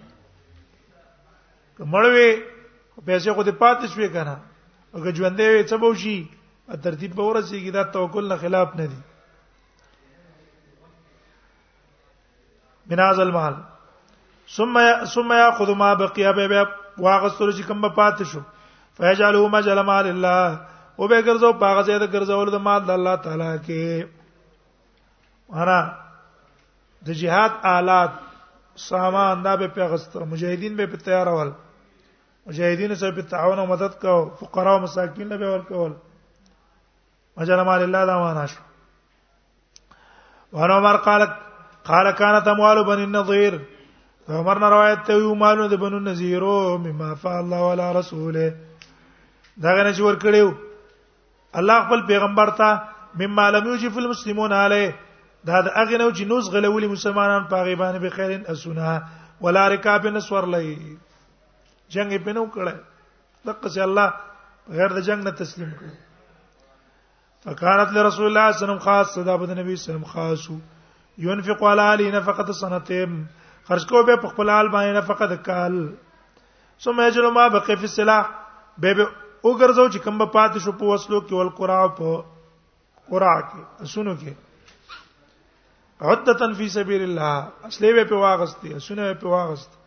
مړوي 1.85 2.29
پیسې 3.05 3.29
خو 3.35 3.43
دې 3.43 3.51
پاتې 3.51 3.85
شوې 3.95 4.07
کنه 4.13 4.35
او 4.93 4.97
که 5.03 5.09
ژوند 5.15 5.35
دی 5.37 5.63
څه 5.63 5.75
به 5.83 5.89
شي 6.03 6.19
ترتیب 6.67 7.13
به 7.15 7.23
ورسیږي 7.23 7.71
دا 7.71 7.83
توکل 7.95 8.27
نه 8.29 8.35
خلاف 8.41 8.75
نه 8.75 8.85
دي 8.93 8.99
بناز 12.91 13.19
المال 13.19 13.55
ثم 14.55 14.79
ثم 15.13 15.33
ياخذ 15.33 15.69
ما 15.81 15.93
بقي 16.01 16.25
به 16.33 16.63
واغستر 16.97 17.51
چې 17.51 17.61
کوم 17.67 17.89
پات 17.99 18.21
شو 18.31 18.39
فیجعلوا 18.97 19.47
مجل 19.53 19.81
مال 19.89 20.07
الله 20.07 20.59
او 20.99 21.07
به 21.07 21.21
ګرځو 21.21 21.53
پاغه 21.61 21.81
زید 21.89 22.03
ګرځول 22.11 22.49
د 22.55 22.61
مال 22.69 22.81
د 22.87 22.99
الله 22.99 23.15
تعالی 23.27 23.49
کې 23.65 24.07
ورا 25.55 25.79
د 27.09 27.17
جهاد 27.21 27.51
آلات 27.75 28.11
سامان 28.87 29.43
دا 29.43 29.55
به 29.61 29.67
پیغستر 29.77 30.23
مجاهدین 30.33 30.75
به 30.81 30.85
په 30.95 31.07
تیارول 31.07 31.51
مجاهدین 32.51 32.95
سره 32.95 33.11
په 33.21 33.31
تعاون 33.35 33.59
او 33.63 33.65
مدد 33.71 33.97
کاو 34.03 34.27
فقرا 34.41 34.73
او 34.77 34.83
مساکین 34.87 35.27
له 35.33 35.37
به 35.37 35.51
ورکول 35.55 35.93
وجل 37.37 37.61
مال 37.65 37.81
الله 37.83 38.05
دا 38.05 38.15
معنا 38.17 38.45
شو 38.51 38.59
وعن 40.53 40.71
عمر 40.71 40.95
قال 41.07 41.21
قال 41.89 42.11
كانت 42.11 42.47
اموال 42.53 42.77
بني 42.85 43.03
النضير 43.03 43.53
عمر 44.29 44.57
نه 44.63 44.69
روایت 44.75 44.99
ته 45.07 45.13
یو 45.13 45.35
مالونه 45.41 45.67
د 45.71 45.75
بنو 45.83 45.97
نذیرو 46.09 46.77
مما 46.85 47.09
فعل 47.21 47.39
الله 47.43 47.61
ولا 47.69 47.87
رسوله 47.99 48.47
دا 49.63 49.69
غنه 49.77 49.91
چې 49.97 50.01
ور 50.05 50.15
کړیو 50.25 50.49
الله 51.59 51.75
خپل 51.85 51.99
پیغمبر 52.11 52.49
ته 52.59 52.69
مما 53.21 53.45
لم 53.55 53.63
يجف 53.73 53.93
المسلمون 53.97 54.51
عليه 54.63 54.91
دا 55.47 55.55
د 55.65 55.69
اغه 55.81 55.97
نو 56.01 56.09
چې 56.17 56.21
نوز 56.31 56.45
غلولي 56.55 56.87
مسلمانان 56.95 57.43
په 57.51 57.63
غیبانه 57.67 57.99
به 57.99 58.09
خیرن 58.17 58.43
اسونه 58.47 59.03
ولا 59.43 59.63
رکاب 59.73 60.07
نسور 60.15 60.43
لې 60.53 61.93
جنگ 61.93 62.11
په 62.25 62.31
نو 62.37 62.47
کړه 62.55 62.73
دغه 63.45 63.67
چې 63.73 63.77
الله 63.77 64.13
غیر 64.77 64.87
د 64.97 64.99
جنگ 65.07 65.19
نه 65.23 65.31
تسلیم 65.43 65.71
کړ 65.79 65.89
فكانت 67.43 67.89
لرسول 67.93 68.27
الله 68.27 68.51
صلى 68.51 68.51
الله 68.51 68.51
عليه 68.51 68.55
وسلم 68.55 68.79
خاصه 68.79 69.23
دا 69.23 69.35
بده 69.37 69.53
نبی 69.53 69.75
صلی 69.75 69.95
الله 69.95 70.09
علیه 70.11 70.11
وسلم 70.11 70.11
خاصو 70.13 70.57
ينفق 71.17 71.63
على 71.63 71.81
علي 71.81 72.11
نفقه 72.11 72.51
سنتين 72.53 73.27
خرج 73.67 73.85
کو 73.89 74.01
به 74.03 74.15
په 74.21 74.27
خپل 74.33 74.49
حال 74.49 74.69
باندې 74.75 74.97
نفقه 74.97 75.27
د 75.31 75.43
کال 75.45 75.77
ثم 76.85 77.01
يجل 77.01 77.29
ما 77.37 77.47
بقي 77.59 77.75
في 77.75 77.83
السلاح 77.91 78.31
به 78.77 78.93
به 78.93 79.07
وګرځو 79.43 79.93
چې 79.93 79.97
کوم 80.07 80.25
پات 80.37 80.57
شو 80.65 80.71
په 80.81 80.85
وسلو 80.93 81.21
کې 81.21 81.33
ول 81.33 81.49
قرا 81.61 81.81
په 82.01 82.17
قرا 83.11 83.35
کې 83.41 83.87
اسونو 83.87 84.15
کې 84.23 86.05
عدتن 86.15 86.53
فی 86.61 86.69
سبیل 86.79 87.03
الله 87.09 87.69
اصلي 87.71 88.03
په 88.05 88.21
واغستی 88.25 88.73
اسونه 88.81 89.13
په 89.23 89.37
واغست 89.37 89.79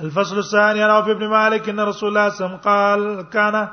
الفصل 0.00 0.38
الثاني 0.38 0.82
عن 0.82 0.90
عوف 0.90 1.08
بن 1.08 1.28
مالك 1.28 1.68
ان 1.68 1.80
رسول 1.80 2.08
الله 2.08 2.28
صلى 2.28 2.46
الله 2.46 2.58
عليه 2.58 2.58
وسلم 2.58 2.58
قال 3.18 3.28
كان 3.30 3.68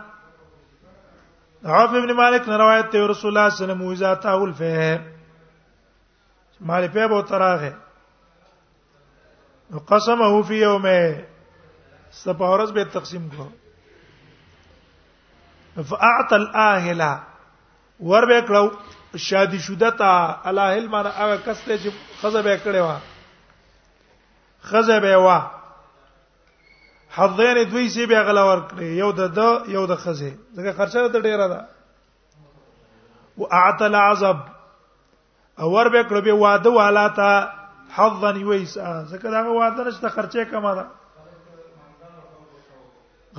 عوف 1.71 1.91
بن 1.91 2.13
مالك 2.15 2.47
نے 2.49 2.55
روایت 2.57 2.85
ته 2.91 3.05
رسول 3.07 3.29
الله 3.31 3.49
صلی 3.49 3.49
الله 3.49 3.51
عليه 3.51 3.57
وسلم 3.87 3.91
اذا 3.91 4.13
تاول 4.23 4.53
فيه 4.53 5.13
مال 6.61 6.87
په 6.93 7.07
بو 7.07 7.21
تراغه 7.21 7.73
قسمه 9.87 10.41
فی 10.43 10.53
یومه 10.61 11.25
سپاورز 12.11 12.71
به 12.71 12.83
تقسیم 12.83 13.27
کو 13.35 13.47
فاعطى 15.83 16.35
الاهله 16.35 17.23
ور 17.99 18.25
به 18.29 18.41
کړو 18.51 18.71
شادي 19.27 19.59
شوده 19.59 19.89
تا 19.89 20.11
الاهل 20.49 20.87
معنی 20.87 21.09
هغه 21.09 21.35
کس 21.37 21.63
ته 21.65 21.77
چې 21.77 21.91
خزه 22.21 22.41
به 22.41 22.57
کړې 22.57 22.97
خزه 24.67 24.99
به 24.99 25.15
وا 25.15 25.62
حظین 27.17 27.63
دوی 27.71 27.89
سی 27.93 28.05
به 28.05 28.23
غلا 28.25 28.43
ور 28.47 28.61
کړی 28.69 28.85
یو 29.01 29.11
د 29.17 29.29
د 29.37 29.69
یو 29.75 29.85
د 29.89 29.95
خزه 30.05 30.29
دغه 30.57 30.71
خرچه 30.77 31.09
ته 31.15 31.19
ډیره 31.25 31.47
ده 31.51 31.59
او 33.37 33.45
اعتل 33.57 33.95
عذاب 33.95 34.39
اور 35.67 35.89
به 35.95 36.03
کړو 36.03 36.21
به 36.27 36.33
واده 36.45 36.69
والا 36.77 37.07
تا 37.19 37.29
حظن 37.95 38.41
ویس 38.43 38.73
ځکه 39.11 39.27
دا 39.35 39.41
واده 39.49 39.87
نشته 39.89 40.09
خرچه 40.17 40.45
کما 40.55 40.73
ده 40.79 40.85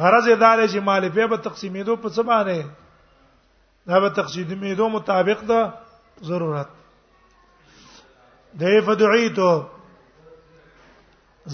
غرض 0.05 0.29
دار 0.45 0.65
چې 0.67 0.79
مال 0.79 1.09
په 1.09 1.37
تقسیمېدو 1.37 1.97
په 2.03 2.09
څه 2.09 2.23
باندې 2.23 2.63
دا 3.87 4.01
به 4.01 4.09
تقسیمېدو 4.23 4.93
مطابق 4.97 5.45
د 5.53 5.71
ضرورت 6.33 6.69
دی 8.61 8.81
فدعیتو 8.87 9.53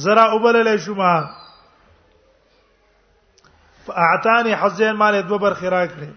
زرا 0.01 0.25
وبلل 0.35 0.79
شوما 0.85 1.13
فاعتانی 3.95 4.53
حزین 4.61 4.93
مال 5.03 5.15
دو 5.29 5.37
برخې 5.43 5.63
را 5.75 5.83
کړې 5.93 6.11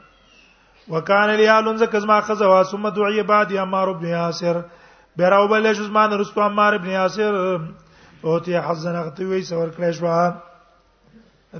وکانه 0.96 1.36
لیالون 1.42 1.78
زکه 1.78 2.00
زما 2.06 2.18
خزه 2.30 2.46
وا 2.50 2.62
ثم 2.72 2.86
دعی 2.98 3.22
بعد 3.30 3.48
یا 3.52 3.64
مار 3.66 3.90
ابن 3.94 4.06
یاسر 4.08 4.56
بیراو 5.18 5.46
بل 5.48 5.66
شو 5.74 5.84
زما 5.84 6.06
رستو 6.22 6.42
امر 6.42 6.74
ابن 6.80 6.86
یاسر 6.96 7.34
او 8.24 8.32
ته 8.48 8.60
حزن 8.72 8.96
اخته 9.02 9.24
وی 9.30 9.42
سور 9.50 9.70
کړې 9.78 9.92
شو 9.98 10.06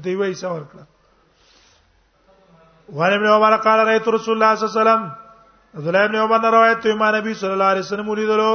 ته 0.04 0.10
وی 0.20 0.34
سور 0.34 0.62
کړه 0.74 0.84
وعن 3.00 3.14
ابن 3.18 3.26
عمر 3.38 3.54
قال 3.58 3.80
رأيت 3.88 4.08
رسول 4.18 4.34
الله 4.44 4.52
صلى 4.56 4.68
الله 4.68 4.76
عليه 4.82 4.92
وسلم 4.92 5.04
عبد 5.78 5.88
الله 5.88 6.06
ابن 6.08 6.16
عمر 6.26 6.42
روایت 6.58 6.80
ته 6.88 6.94
ما 7.02 7.08
نبی 7.18 7.32
صلی 7.42 7.50
الله 7.58 7.66
علیه 7.72 7.82
وسلم 7.88 8.08
ولیدلو 8.10 8.54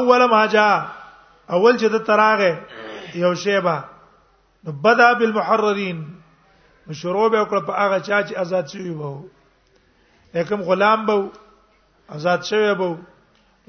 اول 0.00 0.22
ما 0.36 0.44
جاء 0.58 0.76
اول 1.48 1.78
چې 1.78 1.84
د 1.96 1.98
تراغه 2.10 2.52
یو 3.24 3.32
شیبه 3.46 3.76
نو 4.64 4.72
بدا 4.82 5.06
بالمحررین 5.20 6.02
شروع 6.98 7.28
به 7.30 7.40
وکړه 7.42 7.60
په 7.68 7.78
هغه 7.82 7.98
چا 8.06 8.18
چې 8.26 8.36
آزاد 8.42 8.66
شوی 8.74 8.90
وو 8.98 9.14
لکه 10.34 10.56
غلام 10.68 11.08
وو 11.08 11.20
آزاد 12.18 12.42
شوی 12.50 12.68
وو 12.80 12.90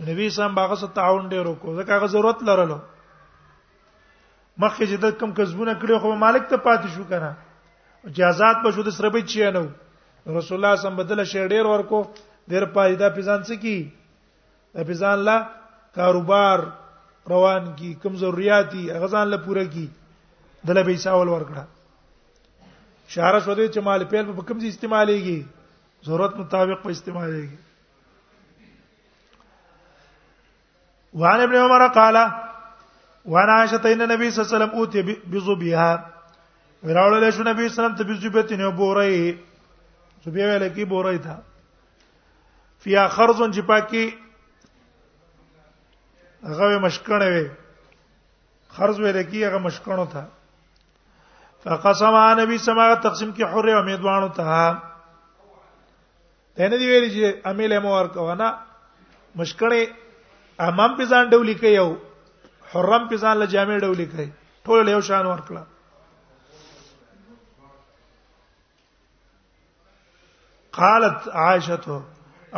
نبی 0.09 0.29
سم 0.35 0.55
باغه 0.59 0.75
سره 0.81 0.93
تعاون 0.97 1.25
ډیر 1.29 1.45
وکړو 1.49 1.73
ځکه 1.79 1.91
هغه 1.95 2.07
ضرورت 2.15 2.43
لرلو 2.49 2.77
مخکې 4.61 4.85
چې 4.89 4.97
د 5.07 5.15
کم 5.23 5.31
کسبونه 5.39 5.73
کړو 5.83 5.99
خو 6.03 6.13
مالک 6.25 6.45
ته 6.53 6.57
پاتې 6.67 6.87
شو 6.95 7.03
کنه 7.15 7.31
اجازهات 8.13 8.61
به 8.67 8.71
شو 8.77 8.83
د 8.89 8.95
سره 8.99 9.09
به 9.17 9.21
چی 9.33 9.43
نه 9.45 10.35
رسول 10.37 10.57
الله 10.59 10.75
سم 10.83 10.95
بدل 11.01 11.23
شي 11.33 11.47
ډیر 11.55 11.71
ورکو 11.73 12.03
ډیر 12.53 12.65
پایدا 12.77 13.09
پیزان 13.17 13.43
څه 13.49 13.65
کی 13.65 13.75
د 14.77 14.87
پیزان 14.93 15.19
لا 15.31 15.37
کاروبار 15.97 16.65
روان 17.35 17.73
کی 17.81 17.93
کم 18.05 18.15
ضرورتي 18.27 18.85
غزان 19.03 19.27
له 19.35 19.43
پوره 19.49 19.65
کی 19.75 19.89
دله 20.67 20.83
به 20.83 20.91
حساب 20.93 21.27
ورکړه 21.27 21.63
اشاره 23.09 23.39
شو 23.45 23.53
دی 23.55 23.67
چې 23.67 23.79
مال 23.87 24.03
پیل 24.11 24.25
په 24.35 24.41
کوم 24.47 24.57
ځای 24.61 24.69
استعمالېږي 24.73 25.39
ضرورت 26.07 26.33
مطابق 26.39 26.81
په 26.83 26.89
استعمالېږي 26.89 27.57
وعن 31.21 31.39
ابن 31.45 31.55
عمر 31.63 31.87
قال 31.97 32.17
وعن 33.31 33.49
عائشة 33.49 33.85
ان 33.93 34.01
النبي 34.01 34.31
صلى 34.31 34.41
الله 34.41 34.55
عليه 34.55 34.57
وسلم 34.57 34.79
اوتي 34.79 35.01
بزبيها 35.31 36.05
وراول 36.83 37.19
له 37.21 37.29
شو 37.37 37.43
نبی 37.47 37.65
اسلام 37.65 37.95
ته 37.95 38.03
بزبیت 38.11 38.51
نه 38.53 38.69
بورای 38.79 39.19
زبیه 40.25 40.45
ویل 40.51 40.67
کی 40.75 40.85
بورای 40.93 41.17
تھا 41.25 41.35
فیا 42.83 43.07
خرزن 43.17 43.51
چې 43.53 43.61
پاکي 43.61 44.05
هغه 46.53 46.79
مشکنه 46.85 47.27
وي 47.35 47.43
خرز 48.77 48.99
ویل 49.05 49.21
کی 49.23 49.45
هغه 49.45 49.57
مشکنه 49.67 50.05
تھا 50.15 50.25
فقسم 51.63 52.15
نبی 52.39 52.57
سما 52.65 52.93
تقسیم 53.03 53.31
کی 53.35 53.43
حر 53.51 53.67
امیدوانو 53.75 54.27
ته 54.37 54.71
دنه 56.57 56.77
دی 56.77 56.87
ویل 56.87 57.05
چې 57.13 57.47
امیل 57.51 57.73
هم 57.75 57.85
ورکو 57.91 58.25
نه 58.39 58.47
مشکړې 59.37 59.81
امام 60.69 60.95
په 60.97 61.05
ځان 61.11 61.29
ډولې 61.29 61.53
کوي 61.61 61.77
او 61.83 61.87
حرم 62.73 63.07
په 63.13 63.21
ځان 63.21 63.37
له 63.43 63.51
جامع 63.53 63.77
ډولې 63.77 64.05
کوي 64.11 64.29
ټول 64.65 64.85
له 64.89 65.01
شان 65.07 65.25
ورکړه 65.25 65.63
قالت 70.81 71.29
عائشه 71.47 71.99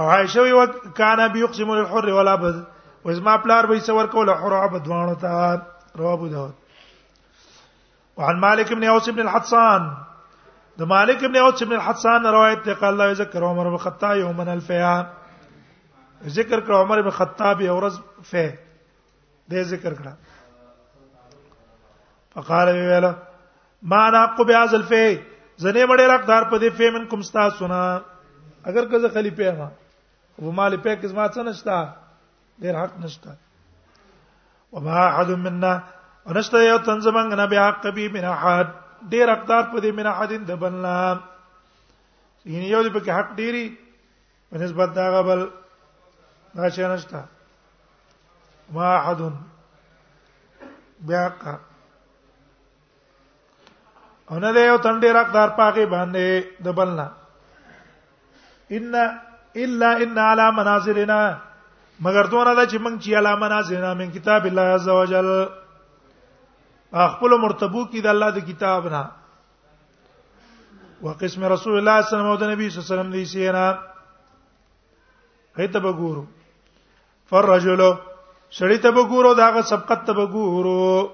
او 0.01 0.09
عائشه 0.11 0.41
وی 0.47 0.67
کان 0.99 1.25
بيقسم 1.37 1.69
الحر 1.77 2.09
والعبد 2.19 2.59
وزما 3.05 3.37
پلار 3.47 3.65
به 3.71 3.79
څور 3.87 4.05
کوله 4.17 4.33
حر 4.43 4.53
عبد 4.59 4.87
وانه 4.93 5.13
ته 5.21 5.61
رواه 5.95 6.13
ابو 6.19 6.27
داود 6.37 6.53
وعن 8.17 8.39
مالك 8.39 8.73
بن 8.73 8.83
اوس 8.87 9.09
بن 9.09 9.19
الحصان 9.19 9.93
ده 10.77 10.85
مالك 10.85 11.25
بن 11.25 11.37
اوس 11.37 11.63
بن 11.63 11.73
الحصان 11.73 12.25
روایت 12.25 12.65
ته 12.65 12.73
قال 12.73 12.93
الله 12.93 13.11
ذکر 13.11 13.43
عمر 13.45 13.69
بن 13.69 13.77
خطاب 13.77 14.17
یوم 14.17 14.41
الفيا 14.41 14.95
ذکر 16.25 16.59
کړ 16.59 16.69
عمر 16.71 17.01
بن 17.01 17.07
الخطاب 17.07 17.61
یو 17.61 17.79
ورځ 17.79 17.95
ف 18.31 18.35
دې 19.51 19.61
ذکر 19.73 19.93
کړه 19.93 20.13
فقال 22.35 22.67
ویلا 22.75 23.13
ما 23.93 24.09
ناقو 24.15 24.43
بیاز 24.43 24.73
الفی 24.73 25.19
زنه 25.57 25.85
مړې 25.87 26.07
راکدار 26.11 26.41
په 26.51 26.59
دې 26.59 26.69
فیمن 26.77 27.05
کوم 27.11 27.21
ستا 27.31 27.49
سنا 27.59 27.83
اگر 28.71 28.87
کزه 28.93 29.09
خلیفہ 29.17 29.51
ما 29.57 29.69
و 30.39 30.51
مال 30.51 30.77
په 30.77 30.95
کز 31.01 31.13
ما 31.13 31.27
څه 31.27 31.37
نشتا 31.49 31.83
ډیر 32.61 32.81
حق 32.83 32.97
نشتا 33.03 33.35
وما 34.77 34.99
احد 35.07 35.29
منا 35.47 35.75
انشته 36.29 36.57
یو 36.69 36.77
تنظیمنګ 36.85 37.29
نه 37.39 37.45
بیا 37.51 37.67
قبی 37.83 38.05
من 38.13 38.23
احد 38.33 38.67
ډیر 39.11 39.27
اقدار 39.35 39.63
په 39.71 39.77
دې 39.83 39.91
من 39.97 40.05
احد 40.11 40.31
د 40.49 40.55
بلنا 40.61 40.93
یعنی 42.45 42.67
یو 42.73 42.81
دې 42.85 42.91
په 42.95 42.99
حق 43.17 43.29
ډیری 43.39 43.65
په 44.49 44.55
نسبت 44.61 44.89
دا 44.95 45.05
غبل 45.15 45.41
دا 46.55 46.69
چې 46.69 46.81
نشته 46.93 47.19
ما 48.77 48.87
احد 48.97 49.19
بیا 51.09 51.23
او 54.29 54.37
نه 54.45 54.51
دی 54.53 54.61
یو 54.65 54.77
تن 54.85 54.99
ډیر 54.99 55.15
اقدار 55.19 55.49
پاګه 55.59 55.85
باندې 55.85 56.43
د 56.65 56.67
بلنا 56.79 57.07
ان 58.71 58.95
الا 59.55 59.91
ان 60.05 60.17
علی 60.29 60.49
منازلنا 60.61 61.19
مگر 62.07 62.23
دونه 62.33 62.53
دا 62.53 62.65
چې 62.65 62.77
موږ 62.77 62.97
چې 62.99 63.13
علی 63.21 63.35
منازلنا 63.43 63.93
من 64.01 64.11
کتاب 64.17 64.45
الله 64.51 64.73
عز 64.79 64.89
وجل 64.93 65.31
خپل 66.91 67.33
مرتبو 67.41 67.81
کې 67.91 68.01
د 68.05 68.13
الله 68.13 68.29
د 68.37 68.39
کتاب 68.51 68.87
نه 68.93 69.01
وقسم 71.05 71.41
رسول 71.53 71.77
الله 71.81 72.01
صلی 72.01 72.05
الله 72.05 72.05
علیه 72.05 72.05
وسلم 72.05 72.29
او 72.31 72.37
د 72.43 72.51
نبی 72.53 72.65
صلی 72.69 72.77
الله 72.79 72.85
علیه 72.85 72.93
وسلم 72.93 73.11
دی 73.17 73.25
سینا 73.33 73.65
هیته 75.59 75.79
بګورو 75.85 76.23
فرجلو 77.29 77.89
شړی 78.57 78.77
ته 78.85 78.89
بګورو 78.97 79.33
داغه 79.41 79.61
سبقت 79.71 79.99
ته 80.09 80.13
بګورو 80.19 81.11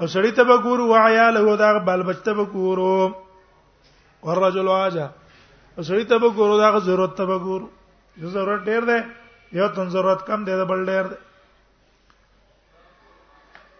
او 0.00 0.06
سړی 0.06 0.30
ته 0.38 0.42
بګورو 0.50 0.84
وعیاله 0.92 1.56
داغه 1.64 1.78
بل 1.90 2.02
بچ 2.10 2.18
ته 2.28 2.32
بګورو 2.38 3.12
والرجل 4.28 4.66
واجه 4.74 5.08
سړی 5.80 6.04
ته 6.04 6.18
به 6.18 6.30
ګورو 6.36 6.56
دا 6.58 6.78
ضرورت 6.78 7.16
ته 7.16 7.24
به 7.26 7.38
ګورو 7.38 7.68
یو 8.16 8.28
ضرورت 8.30 8.62
ډیر 8.62 8.82
دی 8.88 8.98
یو 9.58 9.68
تن 9.76 9.88
ضرورت 9.90 10.26
کم 10.26 10.44
دی 10.44 10.56
دا 10.56 10.64
بل 10.68 10.84
ډیر 10.86 11.04
دی 11.10 11.16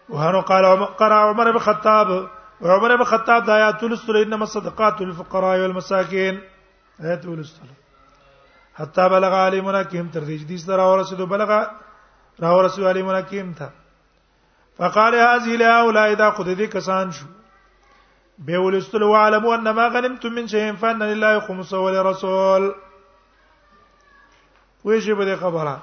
وهر 0.09 0.41
قال 0.41 0.85
قرأ 0.99 1.19
عمر 1.31 1.47
بن 1.47 1.55
الخطاب 1.61 2.09
وعمر 2.61 2.93
بن 2.97 3.01
الخطاب 3.01 3.51
آيات 3.51 3.83
الرسل 3.83 4.17
انما 4.17 4.45
الصدقات 4.45 5.01
للفقراء 5.01 5.61
والمساكين 5.61 6.41
آيات 7.01 7.25
الرسل 7.25 7.67
حتى 8.75 9.09
بلغ 9.09 9.33
علي 9.35 9.61
مناكم 9.61 10.09
تر 10.09 10.21
دې 10.25 10.41
دې 10.49 10.57
سره 10.57 10.83
ورسېدو 10.93 11.25
بلغ 11.27 11.49
را 12.41 12.51
ورسېدو 12.57 12.87
علي 12.89 13.03
مناكم 13.03 13.53
ته 13.53 13.71
فقال 14.79 15.15
هذه 15.15 15.57
لا 15.57 15.81
اولئك 15.81 16.13
اذا 16.13 16.31
قد 16.31 16.49
دي 16.51 16.67
کسان 16.67 17.13
شو 17.13 17.27
به 18.39 18.59
ولستل 18.59 19.03
وعلم 19.03 19.47
ان 19.49 19.71
ما 19.71 19.89
غنمتم 19.89 20.29
من 20.33 20.47
شيء 20.49 20.73
فان 20.75 21.03
لله 21.03 21.41
خمسه 21.41 21.79
ولرسول 21.79 22.73
وې 24.85 25.01
شي 25.01 25.15
به 25.15 25.37
خبره 25.37 25.79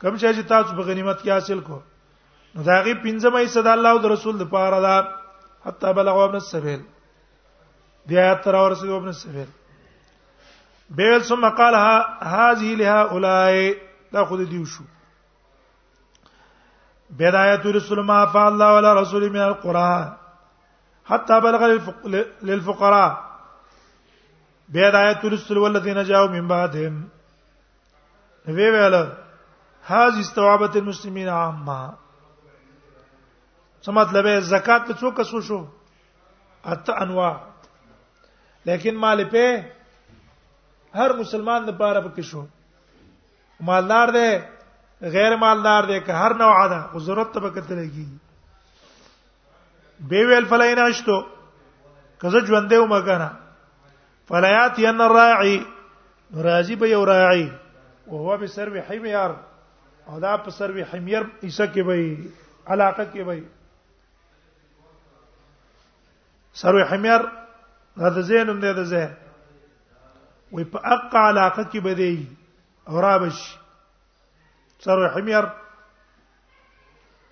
کوم 0.00 0.16
شي 0.16 0.32
چې 0.32 0.42
تاسو 0.48 0.76
په 0.76 0.82
غنیمت 0.82 1.22
کې 1.22 1.30
حاصل 1.30 1.60
کو 1.60 1.80
نو 2.56 2.62
دا 2.62 2.80
غي 2.82 2.94
پنځمه 3.04 3.44
حصہ 3.44 3.60
د 3.68 3.70
الله 3.76 3.88
او 3.90 3.98
د 3.98 4.04
رسول 4.14 4.36
لپاره 4.38 4.80
ده 4.86 4.96
حتی 5.68 5.92
بلغ 6.00 6.18
ابن 6.24 6.34
السبيل 6.40 6.80
دی 8.08 8.18
آیات 8.18 8.42
تر 8.48 8.54
ورسید 8.62 8.90
ابن 8.98 9.06
السبيل 9.14 9.46
بیل 10.98 11.20
ثم 11.30 11.48
قال 11.62 11.74
هذه 11.78 12.72
لهؤلاء 12.82 13.72
دا 14.12 14.24
خو 14.24 14.42
دې 14.44 14.56
وشو 14.60 14.84
بدايه 17.20 17.74
رسول 17.78 18.04
ما 18.12 18.22
فعل 18.36 18.52
الله 18.52 18.74
ولا 18.76 18.94
رسول 19.00 19.28
من 19.32 19.40
القران 19.48 20.14
حتا 21.10 21.38
بلغ 21.38 21.62
للفقراء 22.42 23.40
بهدايت 24.68 25.24
الرسل 25.24 25.58
والذين 25.58 26.04
جاءوا 26.04 26.28
من 26.30 26.48
بعدهم 26.48 27.08
وی 28.48 28.70
ویل 28.70 28.94
هاذ 29.86 30.14
استوابت 30.20 30.76
المسلمین 30.76 31.28
عامه 31.28 31.78
څه 33.82 33.88
مطلب 33.92 34.26
ہے 34.26 34.40
زکات 34.40 34.90
څو 35.00 35.10
کسو 35.16 35.40
شو 35.48 35.60
اته 36.64 37.02
انواع 37.06 37.32
لیکن 38.66 38.98
مال 39.00 39.24
په 39.24 39.64
هر 41.02 41.12
مسلمان 41.22 41.66
لپاره 41.72 42.00
پکې 42.06 42.22
شو 42.30 42.44
مالدار 43.72 44.08
دی 44.20 44.28
غیر 45.16 45.36
مالدار 45.44 45.84
دی 45.92 46.00
که 46.00 46.12
هر 46.24 46.34
نوع 46.44 46.54
ده 46.66 46.98
ضرورت 47.08 47.32
ته 47.34 47.40
به 47.40 47.50
کتلږي 47.54 48.08
به 50.00 50.26
ویل 50.26 50.46
فلاین 50.48 50.78
اشتو 50.78 51.20
کزه 52.22 52.40
ژوندې 52.44 52.74
و 52.80 52.86
مګنه 52.86 53.28
فلیات 54.28 54.78
ین 54.78 55.00
الراعی 55.00 55.58
راضی 56.44 56.76
به 56.76 56.88
یو 56.88 57.04
راعی 57.04 57.52
او 58.06 58.16
هو 58.18 58.36
به 58.38 58.46
سر 58.46 58.78
حمیر 58.88 59.32
او 60.06 60.20
دا 60.20 60.36
په 60.36 60.50
سر 60.50 60.70
حمیر 60.92 61.22
ایسه 61.42 61.66
کې 61.66 61.78
وای 61.86 62.28
علاقه 62.66 63.04
کې 63.14 63.26
وای 63.26 63.42
سر 66.62 66.82
حمیر 66.92 67.20
دا 68.00 68.08
د 68.10 68.20
زینم 68.20 68.60
دی 68.60 68.72
د 68.74 68.84
زین 68.94 69.10
وي 70.52 70.64
په 70.64 70.78
اق 70.84 71.14
علاقه 71.16 71.64
کې 71.72 71.76
بدی 71.84 72.28
او 72.88 73.00
رابش 73.02 73.44
سر 74.84 75.06
حمیر 75.16 75.44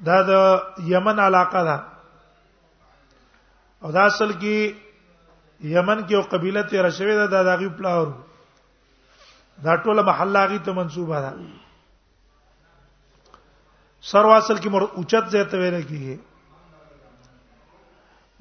دا 0.05 0.23
د 0.29 0.33
یمن 0.89 1.19
علاقه 1.21 1.63
ده 1.65 1.94
او 3.85 3.89
دا 3.93 4.05
اصل 4.11 4.31
کې 4.33 5.69
یمن 5.77 5.99
کې 6.07 6.13
یو 6.15 6.21
قبيله 6.35 6.63
ته 6.69 6.77
رشوي 6.87 7.15
ده 7.21 7.27
د 7.33 7.35
داغي 7.49 7.69
پلاور 7.81 8.07
دا 9.67 9.75
ټوله 9.83 10.03
محله 10.09 10.43
غي 10.53 10.59
ته 10.69 10.77
منسوبه 10.79 11.19
ده 11.25 11.33
سر 14.13 14.25
واصل 14.31 14.57
کې 14.63 14.69
مر 14.77 14.85
اوچت 15.01 15.29
ځای 15.35 15.45
ته 15.55 15.61
ویل 15.65 15.77
کیږي 15.81 16.17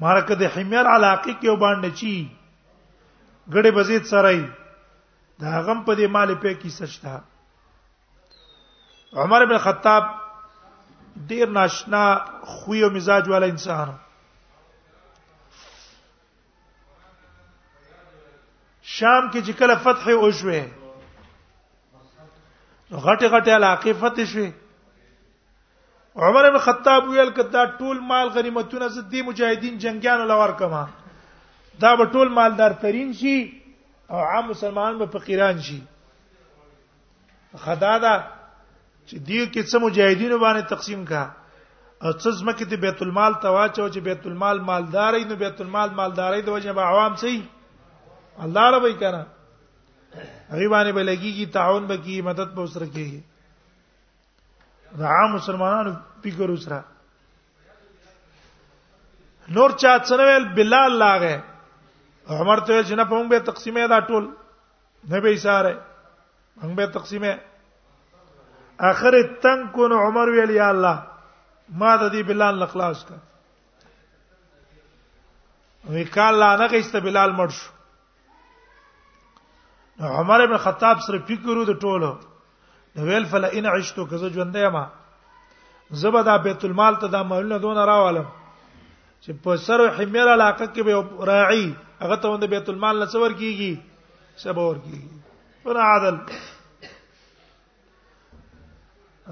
مارکه 0.05 0.39
د 0.43 0.53
حمیر 0.55 0.91
علاقه 0.93 1.33
کې 1.33 1.51
یو 1.51 1.55
باندې 1.65 1.99
چی 2.03 2.13
غړې 3.55 3.71
بزید 3.79 4.07
سره 4.13 4.31
دا 5.43 5.53
غم 5.67 5.79
په 5.89 5.93
دې 5.99 6.13
مال 6.17 6.29
په 6.45 6.55
کې 6.61 6.69
سچتا 6.77 7.15
عمر 9.25 9.41
بن 9.51 9.57
خطاب 9.67 10.03
ډیر 11.33 11.47
ناشنا 11.59 12.03
خوې 12.15 12.79
او 12.83 12.89
مزاج 12.99 13.25
والا 13.33 13.47
انسان 13.55 13.85
و 13.89 13.93
شام 18.97 19.27
کې 19.33 19.39
چې 19.45 19.53
کله 19.61 19.75
فتح 19.85 20.09
او 20.21 20.27
شوه 20.39 20.59
غټه 23.05 23.29
غټه 23.35 23.51
علاقه 23.59 23.93
فتح 24.03 24.27
شوه 24.33 24.51
عمر 26.27 26.45
بن 26.55 26.61
خطاب 26.67 27.01
ویل 27.13 27.31
کدا 27.39 27.61
ټول 27.79 27.97
مال 28.11 28.27
غنیمتونه 28.35 28.87
زه 28.97 29.01
دی 29.13 29.19
مجاهدین 29.29 29.73
جنگیانو 29.85 30.27
لور 30.31 30.51
کما 30.59 30.83
دا 31.85 31.91
به 32.01 32.11
ټول 32.17 32.33
مالدار 32.39 32.75
ترين 32.83 33.09
شي 33.21 33.35
او 34.13 34.19
عام 34.27 34.45
مسلمان 34.51 34.93
به 35.01 35.11
فقیران 35.15 35.57
شي 35.69 35.79
خدا 37.65 37.93
دا 38.05 38.13
چې 38.19 39.15
دی 39.29 39.39
کې 39.47 39.61
څه 39.71 39.77
مجاهدینو 39.87 40.37
باندې 40.45 40.71
تقسیم 40.75 41.01
کا 41.13 41.23
او 42.03 42.09
څه 42.19 42.29
زمکه 42.43 42.65
ته 42.73 42.77
بیت 42.85 42.99
المال 43.07 43.33
تواچو 43.47 43.89
چې 43.95 44.07
بیت 44.11 44.27
المال 44.33 44.57
مالداري 44.71 45.23
نو 45.33 45.39
بیت 45.45 45.57
المال 45.67 45.89
مالداري 46.01 46.41
د 46.41 46.49
وجه 46.57 46.75
به 46.81 46.85
عوام 46.93 47.13
صحیح 47.25 47.41
الله 48.41 48.69
رب 48.75 48.83
یې 48.83 48.97
کړه 48.97 49.25
هغه 50.49 50.67
باندې 50.69 50.91
به 50.97 51.03
لګیږي 51.03 51.45
تعاون 51.53 51.85
به 51.87 51.97
کی 52.03 52.21
مدد 52.21 52.53
به 52.57 52.61
وسره 52.61 52.85
کیږي 52.87 53.21
دا 54.97 55.05
عام 55.07 55.33
مسلمانانو 55.35 55.93
فکر 56.23 56.49
وسره 56.49 56.81
نور 59.57 59.69
چا 59.69 59.97
څنویل 59.99 60.47
بلال 60.55 60.97
لاغه 60.97 61.43
عمر 62.29 62.59
ته 62.67 62.83
چې 62.83 62.91
نه 62.93 63.03
پوم 63.05 63.29
به 63.29 63.39
تقسیمه 63.39 63.87
دا 63.87 63.99
ټول 64.01 64.25
نه 65.09 65.19
به 65.19 65.29
اشاره 65.33 65.75
موږ 66.61 66.75
به 66.81 66.87
تقسیمه 66.97 67.37
اخر 68.89 69.15
تنگ 69.41 69.67
کو 69.71 69.87
نو 69.87 69.97
عمر 70.07 70.27
ویل 70.33 70.49
یا 70.51 70.69
الله 70.69 71.03
ما 71.69 71.95
د 71.95 72.11
دې 72.11 72.27
بلال 72.31 72.59
نخلاص 72.63 73.05
کړ 73.05 73.21
وکاله 75.89 76.51
نه 76.55 76.67
کېسته 76.69 76.95
بلال 77.07 77.31
مړ 77.35 77.51
شو 77.59 77.72
عمر 80.11 80.41
ابن 80.43 80.57
خطاب 80.57 80.97
سره 81.07 81.17
فکرو 81.27 81.63
د 81.65 81.71
ټولو 81.81 82.11
نو 82.95 83.03
ویل 83.07 83.25
فل 83.31 83.45
ان 83.51 83.65
عشتو 83.73 84.05
کزه 84.05 84.29
ژوندې 84.33 84.69
ما 84.75 84.85
زبدا 86.03 86.35
بیت 86.47 86.65
المال 86.65 86.95
ته 87.01 87.07
دا 87.15 87.21
مالونه 87.31 87.57
دون 87.65 87.77
راوالم 87.91 88.25
چې 89.21 89.31
په 89.43 89.55
سر 89.65 89.79
حمیر 89.97 90.31
علاقه 90.33 90.65
کې 90.65 90.81
به 90.87 91.25
راعي 91.31 91.65
هغه 92.03 92.15
ته 92.15 92.27
وند 92.33 92.43
بیت 92.55 92.69
المال 92.73 92.99
نه 92.99 93.05
څور 93.13 93.31
کیږي 93.41 93.77
سبور 94.43 94.75
کیږي 94.85 95.63
پر 95.63 95.77
عادل 95.87 96.17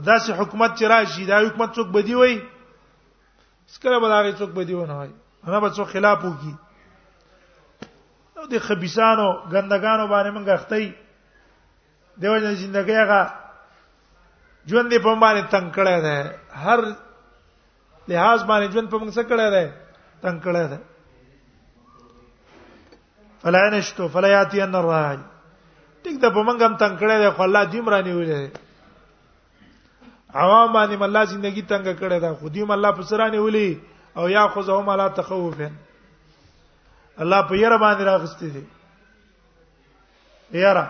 داسې 0.09 0.39
حکومت 0.41 0.77
چې 0.77 0.83
راشي 0.83 1.25
دا 1.29 1.39
حکومت 1.45 1.75
څوک 1.79 1.87
بدی 1.97 2.15
وای 2.21 2.35
سکره 3.67 3.99
به 4.03 4.07
دا 4.15 4.19
څوک 4.37 4.49
بدی 4.59 4.73
ونه 4.81 4.97
وای 4.99 5.11
هغه 5.45 5.59
به 5.65 5.69
څوک 5.79 5.85
خلاف 5.95 6.19
وکړي 6.25 6.53
د 8.51 8.53
خبيسانو 8.67 9.27
ګندګانو 9.53 10.05
باندې 10.13 10.29
موږ 10.35 10.45
غختي 10.53 10.85
دیو 12.21 12.33
جن 12.43 12.53
ژوندۍ 12.59 12.93
هغه 13.03 13.21
ژوند 14.69 14.89
په 15.05 15.11
باندې 15.23 15.41
تنگ 15.53 15.67
کړه 15.77 15.95
ده 16.05 16.15
هر 16.63 16.79
لحاظ 18.11 18.39
باندې 18.51 18.65
ژوند 18.73 18.87
په 18.93 18.97
موږ 19.01 19.09
سره 19.17 19.25
کړه 19.31 19.45
ده 19.55 19.63
تنگ 20.23 20.37
کړه 20.47 20.63
ده 20.71 20.77
فلا 23.43 23.63
نشتو 23.73 24.03
فلا 24.15 24.29
یاتی 24.37 24.57
ان 24.65 24.73
الراج 24.79 25.19
ټیک 26.03 26.15
ده 26.23 26.29
په 26.37 26.41
موږ 26.47 26.57
هم 26.67 26.73
تنگ 26.83 26.95
کړه 27.03 27.15
ده 27.23 27.29
خو 27.37 27.41
الله 27.47 27.63
دې 27.71 27.79
مرانی 27.87 28.11
ویلې 28.15 28.41
عوام 30.43 30.69
باندې 30.73 30.95
الله 31.07 31.23
ژوندۍ 31.31 31.51
تنگ 31.71 31.85
کړه 31.99 32.17
ده 32.25 32.29
خو 32.41 32.47
دې 32.49 32.73
الله 32.77 32.91
په 32.99 33.03
سرانه 33.13 33.39
ولي 33.45 33.69
او 34.17 34.23
یا 34.35 34.43
خو 34.53 34.59
زهم 34.67 34.87
الله 34.95 35.07
تخوفن 35.21 35.73
الله 37.21 37.41
په 37.49 37.55
یره 37.63 37.77
باندې 37.83 38.03
راغستې 38.11 38.47
دي 38.55 38.61
یره 40.63 40.85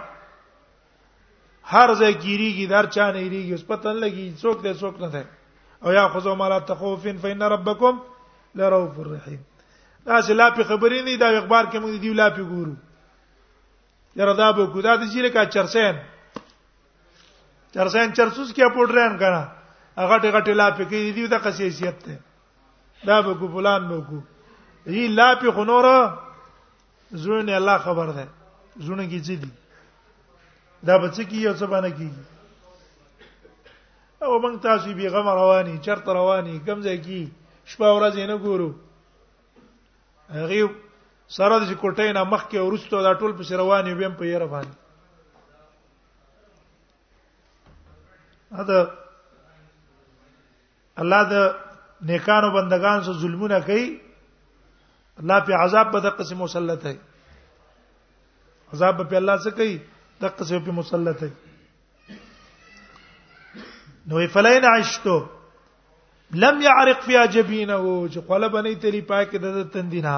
هر 1.72 1.90
ځای 2.00 2.14
کیریږي 2.24 2.66
در 2.74 2.86
چا 2.96 3.06
نه 3.12 3.20
یریږي 3.24 3.52
اوس 3.54 3.64
پته 3.70 3.92
لګي 4.04 4.28
څوک 4.42 4.58
دې 4.64 4.74
څوک 4.82 4.96
نه 5.04 5.10
ده 5.14 5.24
او 5.84 5.92
یا 5.98 6.08
خذو 6.14 6.36
مالا 6.40 6.60
تخوفن 6.72 7.18
فإن 7.18 7.42
ربکم 7.56 7.94
لرؤوف 8.56 8.96
رحیم 9.14 9.42
دا 10.06 10.16
چې 10.22 10.32
لا 10.40 10.48
په 10.56 10.64
خبرې 10.70 11.00
نه 11.08 11.18
دا 11.18 11.28
اخبار 11.40 11.64
کې 11.72 11.78
موږ 11.84 11.96
دی 12.04 12.14
لا 12.14 12.30
په 12.30 12.44
ګورو 12.44 12.76
یره 14.16 14.34
دا 14.42 14.52
به 14.52 14.66
ګودا 14.74 14.94
د 14.98 15.04
جیره 15.12 15.30
کا 15.36 15.46
چرسین 15.56 15.96
چرسین 17.74 18.14
چرسوس 18.14 18.52
کې 18.56 18.74
پورډرین 18.76 19.14
کنه 19.20 19.44
هغه 20.02 20.18
ټګه 20.22 20.42
ټلا 20.48 20.68
په 20.78 20.84
کې 20.84 21.16
دی 21.16 21.28
دا 21.28 21.38
قصې 21.40 21.70
سیت 21.70 22.06
ده 22.08 22.20
دا 23.08 23.22
به 23.22 23.34
ګو 23.40 23.48
فلان 23.54 23.88
به 23.88 23.98
ګو 24.10 24.20
یی 24.86 25.08
لا 25.08 25.36
په 25.36 25.52
خنور 25.52 26.18
زونه 27.12 27.52
الله 27.52 27.78
خبر 27.78 28.08
ده 28.12 28.28
زونه 28.80 29.06
کی 29.08 29.22
چي 29.22 29.36
دي 29.36 29.50
دا 30.86 30.98
بچ 30.98 31.20
کی 31.30 31.42
یو 31.42 31.54
څه 31.54 31.64
باندې 31.66 31.92
کی 31.98 32.12
او 34.26 34.42
موږ 34.42 34.60
تاسو 34.62 34.94
به 34.94 35.10
غم 35.10 35.28
رواني 35.30 35.78
چرت 35.86 36.08
رواني 36.08 36.60
کمزې 36.66 36.96
کی 37.06 37.30
شپه 37.66 37.86
ورځ 37.94 38.16
نه 38.18 38.38
ګورو 38.38 38.70
هغه 40.30 40.70
سره 41.30 41.60
د 41.60 41.72
کوټې 41.82 42.12
نه 42.18 42.24
مخ 42.24 42.48
کې 42.50 42.58
ورستو 42.58 43.02
دا 43.02 43.14
ټول 43.14 43.32
په 43.38 43.56
رواني 43.58 43.94
ویم 43.94 44.14
په 44.18 44.26
یره 44.26 44.46
باندې 44.48 44.74
اته 48.52 48.90
الله 50.98 51.24
د 51.24 51.36
نیکانو 52.02 52.50
بندگان 52.52 53.04
سو 53.04 53.14
ظلمونه 53.14 53.60
کوي 53.62 54.02
الله 55.20 55.40
په 55.46 55.54
عذاب 55.56 55.92
به 55.92 56.00
د 56.00 56.16
قسم 56.18 56.38
مسلط 56.44 56.86
ہے 56.88 56.94
عذاب 58.74 58.98
په 59.12 59.18
الله 59.20 59.38
څه 59.46 59.52
کوي 59.60 59.78
د 60.24 60.36
قسم 60.40 60.64
په 60.66 60.72
مسلط 60.80 61.24
ہے 61.24 61.30
نو 64.12 64.28
فلین 64.36 64.66
عشتو 64.70 65.16
لم 66.44 66.62
يعرق 66.62 67.02
فيها 67.08 67.26
جبينه 67.34 67.82
چې 67.82 68.28
قله 68.30 68.48
بنې 68.48 68.82
تری 68.86 69.02
پاک 69.12 69.36
د 69.48 69.66
تندینا 69.74 70.16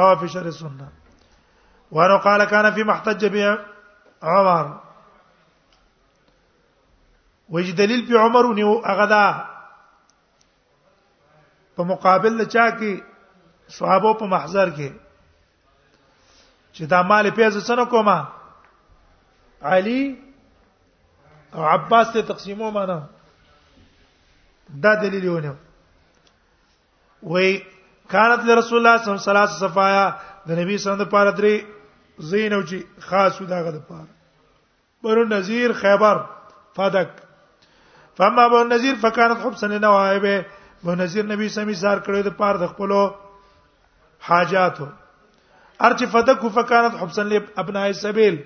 را 0.00 0.10
په 0.20 0.26
شر 0.36 0.50
سنت 0.58 1.96
وانه 1.98 2.18
قال 2.28 2.44
كان 2.44 2.70
في 2.76 2.84
محتج 2.92 3.26
به 3.36 3.56
عمر 4.34 4.68
وج 7.56 7.72
دلیل 7.80 8.06
په 8.12 8.22
عمر 8.28 8.48
نیو 8.60 8.70
هغه 8.86 9.08
دا 9.14 9.24
په 11.78 11.84
مقابل 11.90 12.44
چا 12.54 12.68
کې 12.70 13.13
صحابه 13.70 14.12
په 14.14 14.26
محضر 14.26 14.70
کې 14.76 14.88
چې 16.72 16.84
دا 16.86 17.02
مال 17.08 17.30
پیسې 17.30 17.60
څنګه 17.60 17.84
کومه 17.88 18.24
علي 19.62 20.16
او 21.54 21.64
عباس 21.64 22.12
ته 22.12 22.22
تقسیمو 22.22 22.70
معنا 22.70 22.98
دا 24.82 24.94
دلیل 25.02 25.24
یونه 25.24 25.54
وای 27.22 27.62
کانت 28.10 28.44
لرسول 28.44 28.78
الله 28.78 28.98
صلی 28.98 29.10
الله 29.10 29.20
علیه 29.20 29.22
وسلم 29.22 29.32
ثلاث 29.32 29.50
صفایا 29.58 30.04
د 30.46 30.50
نبی 30.50 30.78
صلی 30.78 30.92
الله 30.92 30.92
علیه 30.92 30.94
وسلم 30.94 31.08
لپاره 31.08 31.30
درې 31.30 31.64
زینو 32.30 32.62
چې 32.66 32.84
خاص 33.08 33.38
دغه 33.42 33.70
لپاره 33.70 34.06
برو 35.02 35.24
نذیر 35.24 35.72
خیبر 35.80 36.18
فدک 36.76 37.08
فما 38.18 38.44
ابو 38.44 38.64
نذیر 38.64 38.94
فكانت 39.02 39.38
خبسن 39.42 39.78
نوایبه 39.80 40.36
ابو 40.82 40.94
نذیر 40.94 41.24
نبی 41.24 41.48
سمي 41.48 41.72
زار 41.74 41.98
کړو 42.00 42.24
د 42.28 42.36
پاره 42.36 42.58
د 42.58 42.66
خپلو 42.68 43.02
حاجات 44.28 44.76
ارچ 45.86 46.02
فدک 46.12 46.40
فکانت 46.56 46.94
حبسن 47.02 47.26
لی 47.32 47.38
ابناء 47.62 47.86
السبيل 47.88 48.36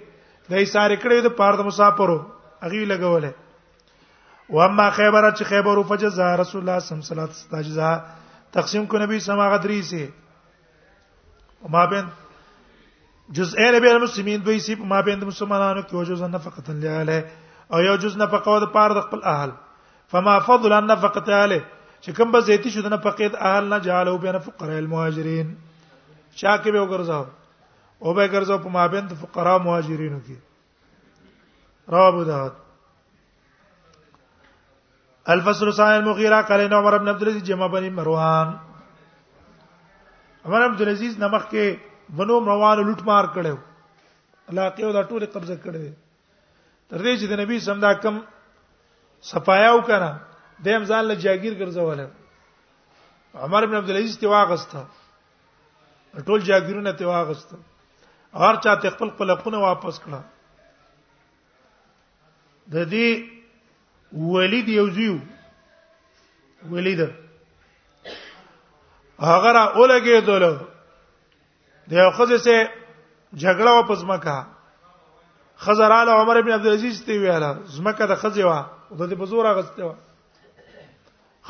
دای 0.50 0.64
سار 0.72 0.94
کړي 1.02 1.18
د 1.26 1.34
پاره 1.40 1.56
د 1.60 1.66
مسافرو 1.68 2.16
اغي 2.68 2.80
لګولې 2.92 4.56
و 4.56 4.60
اما 4.64 4.86
خیبر 4.98 5.26
چې 5.36 5.48
خیبر 5.50 5.80
او 5.80 5.82
فجزا 5.92 6.28
رسول 6.40 6.60
الله 6.62 6.78
صلی 6.86 6.96
الله 6.96 7.04
علیه 7.04 7.12
وسلم 7.12 7.52
تجزا 7.52 7.90
تقسیم 8.58 8.86
کو 8.92 8.98
نبی 9.04 9.18
سما 9.28 9.48
غدری 9.54 9.76
سي 9.90 10.00
وما 11.62 11.84
بين 11.92 12.08
ال 13.68 13.80
بين 13.80 13.96
المسلمين 14.00 14.44
دوی 14.50 14.58
سي 14.68 14.74
ما 14.94 15.00
بين 15.10 15.24
مسلمانانو 15.30 15.82
کې 15.86 15.94
وجوز 15.94 16.22
نفقه 16.36 16.72
لاله 16.86 17.22
او 17.74 17.78
یو 17.86 17.94
جزء 18.06 18.18
نفقه 18.24 18.58
د 18.66 18.68
پاره 18.78 18.92
د 19.00 19.06
خپل 19.08 19.24
اهل 19.36 19.52
فما 20.12 20.36
فضل 20.50 20.72
النفقه 20.80 21.20
تعالی 21.30 21.60
چې 22.02 22.18
کوم 22.20 22.32
به 22.36 22.44
زيتي 22.50 22.70
شو 22.76 22.84
د 22.88 22.94
نفقه 22.98 23.32
د 23.32 23.40
اهل 23.52 23.72
نه 23.74 23.82
جالو 23.88 24.18
بین 24.28 24.44
فقراء 24.50 24.78
المهاجرين 24.84 25.56
چا 26.40 26.56
کې 26.62 26.70
به 26.72 26.80
وګرځاو 26.86 27.26
او 28.02 28.08
به 28.16 28.24
ګرځاو 28.34 28.62
په 28.64 28.70
مابند 28.78 29.08
فقرا 29.22 29.54
مهاجرینو 29.66 30.18
کې 30.26 30.36
رواه 31.94 32.08
ابو 32.14 32.24
داود 32.30 32.54
الفصل 35.34 35.66
الثاني 35.70 35.96
المغيرة 35.98 36.40
قال 36.50 36.60
عمر 36.80 36.98
بن 36.98 37.08
عبد 37.12 37.22
العزيز 37.22 37.42
جمع 37.52 37.66
بني 37.72 37.90
مروان 37.96 38.48
عمر 40.46 40.62
عبد 40.66 40.80
العزيز 40.80 41.18
نمخ 41.24 41.42
کې 41.54 41.66
بنو 42.20 42.40
مروان 42.46 42.78
لوټ 42.86 43.00
مار 43.10 43.24
کړو 43.38 43.56
علاقه 44.54 44.82
او 44.84 44.92
دا 44.98 45.02
ټول 45.02 45.24
قبضه 45.34 45.56
کړې 45.64 45.90
تر 46.90 46.98
دې 47.02 47.14
چې 47.20 47.26
د 47.26 47.32
نبی 47.42 47.58
سمدا 47.66 47.92
کم 48.06 48.22
سپایاو 49.32 49.82
کړه 49.88 50.10
دیم 50.68 50.82
ځان 50.92 51.04
له 51.10 51.14
جاگیر 51.26 51.54
ګرځول 51.64 52.08
عمر 53.48 53.66
بن 53.66 53.76
عبد 53.82 53.90
العزيز 53.94 54.16
تی 54.22 54.26
واغسته 54.32 54.86
ټول 56.14 56.40
جاګیرونه 56.44 56.92
ته 57.00 57.06
واغست 57.08 57.50
هر 58.42 58.56
چا 58.66 58.74
ته 58.74 58.90
خپل 58.96 59.08
خپل 59.10 59.30
حقونه 59.30 59.58
واپس 59.62 59.98
کړه 60.02 60.20
د 62.74 62.86
دې 62.92 64.20
ولید 64.36 64.68
یو 64.74 64.84
زیو 64.98 65.16
ولید 66.74 67.00
هغه 69.20 69.52
را 69.58 69.64
اولګې 69.74 70.20
دل 70.30 70.46
د 71.88 71.92
یو 72.02 72.08
خزه 72.20 72.38
سه 72.46 72.54
جګړه 73.42 73.70
واپس 73.78 74.04
مکه 74.12 74.36
خزراله 75.64 76.12
عمر 76.22 76.36
ابن 76.40 76.50
عبد 76.58 76.66
العزيز 76.70 76.94
ته 77.06 77.12
ویاله 77.18 77.50
زمکه 77.76 78.04
د 78.12 78.14
خزه 78.22 78.44
وا 78.50 78.60
د 78.90 79.08
دې 79.08 79.14
بزور 79.24 79.44
اغسته 79.52 79.82
وا 79.88 79.94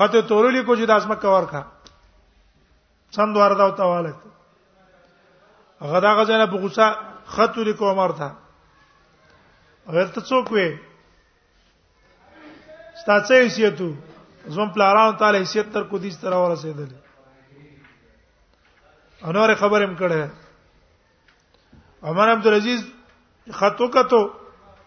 خته 0.00 0.18
تورلی 0.30 0.62
کو 0.64 0.72
چې 0.76 0.84
د 0.90 0.92
ازمکه 0.96 1.28
ورکا 1.34 1.62
څند 3.14 3.32
وردا 3.36 3.64
او 3.64 3.72
تاواله 3.78 4.12
غدا 5.82 6.12
غزنه 6.20 6.46
په 6.46 6.56
غوسه 6.56 6.86
خط 7.26 7.58
لیکو 7.58 7.88
عمر 7.90 8.12
ته 8.18 8.28
ورته 9.86 10.20
څوک 10.20 10.46
وې 10.52 10.68
ستاسو 13.00 13.34
حیثیتو 13.34 13.90
زمون 14.54 14.68
پلاران 14.72 15.16
تعالی 15.16 15.38
حیثیت 15.38 15.72
تر 15.72 15.82
کو 15.90 15.98
دي 15.98 16.10
ستر 16.10 16.32
اور 16.32 16.50
رسیدل 16.52 16.92
انور 19.22 19.54
خبر 19.54 19.82
هم 19.84 19.94
کړه 19.96 20.28
عمر 22.02 22.32
عبد 22.32 22.46
العزيز 22.46 22.82
خطو 23.60 23.88
کتو 23.94 24.22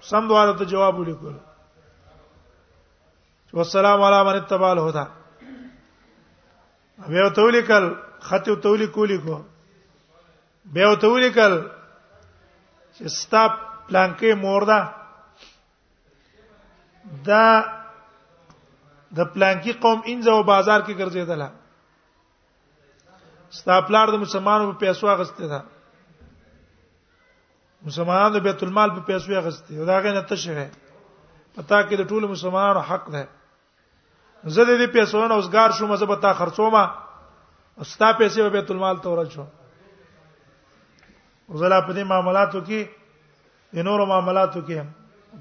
سم 0.09 0.27
دواره 0.27 0.57
ته 0.57 0.65
جواب 0.65 0.99
ولیکل 0.99 1.37
والسلام 3.53 4.01
علی 4.01 4.23
من 4.29 4.35
اتبع 4.41 4.67
الهدى 4.69 5.05
بیا 7.07 7.29
تولیکل 7.35 7.87
خط 8.23 8.49
تولیکولی 8.63 9.17
کو 9.17 9.37
به 10.65 10.83
او 10.83 10.95
ته 10.95 11.07
ولیکل 11.07 11.53
چې 12.97 13.07
ستاپ 13.07 13.51
پلانکې 13.87 14.33
موردا 14.35 14.79
دا 17.25 17.45
د 19.15 19.19
پلانکی 19.33 19.73
قوم 19.73 19.99
انځه 20.05 20.31
او 20.31 20.43
بازار 20.43 20.79
کې 20.81 20.93
ګرځیدله 21.01 21.49
ستاپلار 23.57 24.07
د 24.07 24.15
مسلمانانو 24.23 24.71
په 24.71 24.77
پیسو 24.79 25.07
اغسته 25.09 25.47
ده 25.47 25.61
مسلمانانو 27.85 28.39
بیت 28.39 28.63
المال 28.63 28.89
په 28.91 29.01
پیسو 29.01 29.35
اغسته 29.37 29.73
او 29.79 29.85
دا 29.85 29.99
غي 29.99 30.11
نه 30.13 30.21
تشه 30.21 30.69
پتا 31.55 31.81
کې 31.87 31.95
د 31.97 32.07
ټولو 32.09 32.27
مسلمانانو 32.29 32.79
حق 32.89 33.05
ده 33.11 33.25
زه 34.43 34.63
د 34.65 34.71
دې 34.81 34.87
پیسو 34.93 35.27
نه 35.27 35.35
اوسګار 35.41 35.69
شوم 35.77 35.95
زه 35.95 36.05
به 36.05 36.15
تا 36.15 36.33
خرڅوم 36.33 36.75
او 36.77 37.83
ستا 37.83 38.11
پیسې 38.13 38.37
به 38.41 38.49
بیت 38.49 38.71
المال 38.71 38.97
ته 39.03 39.09
ورچوم 39.09 39.47
وزلا 41.51 41.79
په 41.87 41.93
دې 41.93 42.03
معاملاتو 42.11 42.61
کې 42.61 42.89
د 43.75 43.83
نورو 43.87 44.05
معاملاتو 44.11 44.61
کې 44.67 44.77
هم 44.81 44.87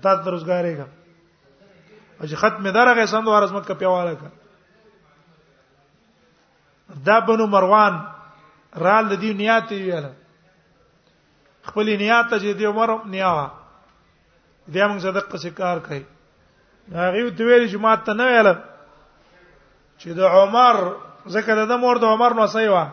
تاسو 0.07 0.31
روزګارې 0.31 0.75
کا 0.79 0.87
او 2.21 2.27
چې 2.27 2.35
ختم 2.43 2.71
درغه 2.77 3.05
سندو 3.13 3.35
ارزمت 3.37 3.67
کا 3.67 3.75
پیواله 3.83 4.15
کا 4.23 4.29
دا 7.09 7.19
بنو 7.27 7.47
مروان 7.53 8.01
رال 8.87 9.05
د 9.11 9.21
دې 9.21 9.33
نیات 9.43 9.71
ویل 9.73 10.07
خپل 11.69 11.87
نیات 11.97 12.31
چې 12.31 12.53
دې 12.53 12.65
عمر 12.73 12.91
نیاوا 13.15 13.47
دې 14.69 14.87
موږ 14.87 14.99
صدقه 14.99 15.39
شکار 15.45 15.79
کوي 15.87 16.05
هغه 16.93 17.29
دوی 17.31 17.47
ویل 17.47 17.71
چې 17.71 17.77
ماته 17.87 18.13
نه 18.13 18.25
ویل 18.31 18.53
چې 19.99 20.09
د 20.09 20.21
عمر 20.43 20.83
زکه 21.37 21.55
د 21.73 21.83
مور 21.87 21.97
د 22.03 22.19
عمر 22.19 22.35
نو 22.43 22.47
سیوا 22.59 22.85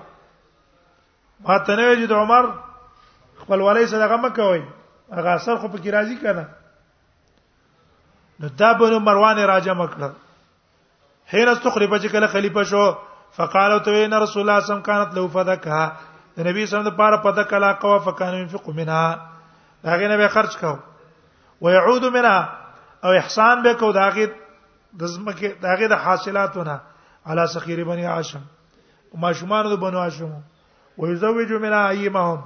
ما 1.50 1.58
ته 1.66 1.76
نه 1.76 1.88
ویل 1.88 2.06
چې 2.06 2.10
د 2.14 2.18
عمر 2.22 2.44
خپلوالۍ 3.42 3.86
سره 3.86 4.04
هغه 4.06 4.16
مکوئ 4.26 4.62
هغه 5.12 5.30
اثر 5.36 5.56
خو 5.62 5.68
پکې 5.68 5.90
راځي 5.98 6.18
کنه 6.22 6.44
نو 8.40 8.48
دا 8.60 8.74
بنو 8.80 9.00
مروان 9.08 9.38
راجا 9.54 9.74
مکړه 9.74 10.10
هین 11.34 11.50
استخرب 11.54 11.98
چې 11.98 12.08
کله 12.14 12.28
خلیفہ 12.36 12.64
شو 12.72 12.84
فقال 13.38 13.78
تو 13.86 13.92
ان 14.02 14.14
رسول 14.26 14.44
الله 14.50 14.66
صم 14.68 14.82
كانت 14.90 15.14
لو 15.20 15.28
فدکها 15.28 15.92
د 16.38 16.48
نبی 16.48 16.66
صلی 16.66 16.66
الله 16.66 16.66
علیه 16.66 16.78
وسلم 16.78 16.92
لپاره 16.94 17.18
پدک 17.24 17.54
لا 17.64 17.72
قوا 17.84 17.98
فکان 18.10 18.34
ينفق 18.36 18.70
منها 18.70 19.22
هغه 19.94 20.08
نه 20.12 20.18
به 20.22 20.28
خرج 20.36 20.58
کاو 20.58 20.78
ويعود 21.62 22.06
منها 22.06 22.50
او 23.04 23.10
احسان 23.22 23.64
به 23.64 23.74
کو 23.82 23.92
داغه 24.00 24.28
د 25.02 25.12
زمکه 25.16 25.48
داغه 25.64 25.88
د 25.96 26.00
حاصلاتونه 26.04 26.78
علی 27.32 27.48
سخیر 27.54 27.84
بنی 27.90 28.06
هاشم 28.12 28.42
او 29.12 29.20
ماشومان 29.26 29.66
د 29.72 29.80
بنو 29.86 30.00
هاشم 30.06 30.38
ويزوج 30.98 31.52
منها 31.52 31.90
ايمهم 31.90 32.42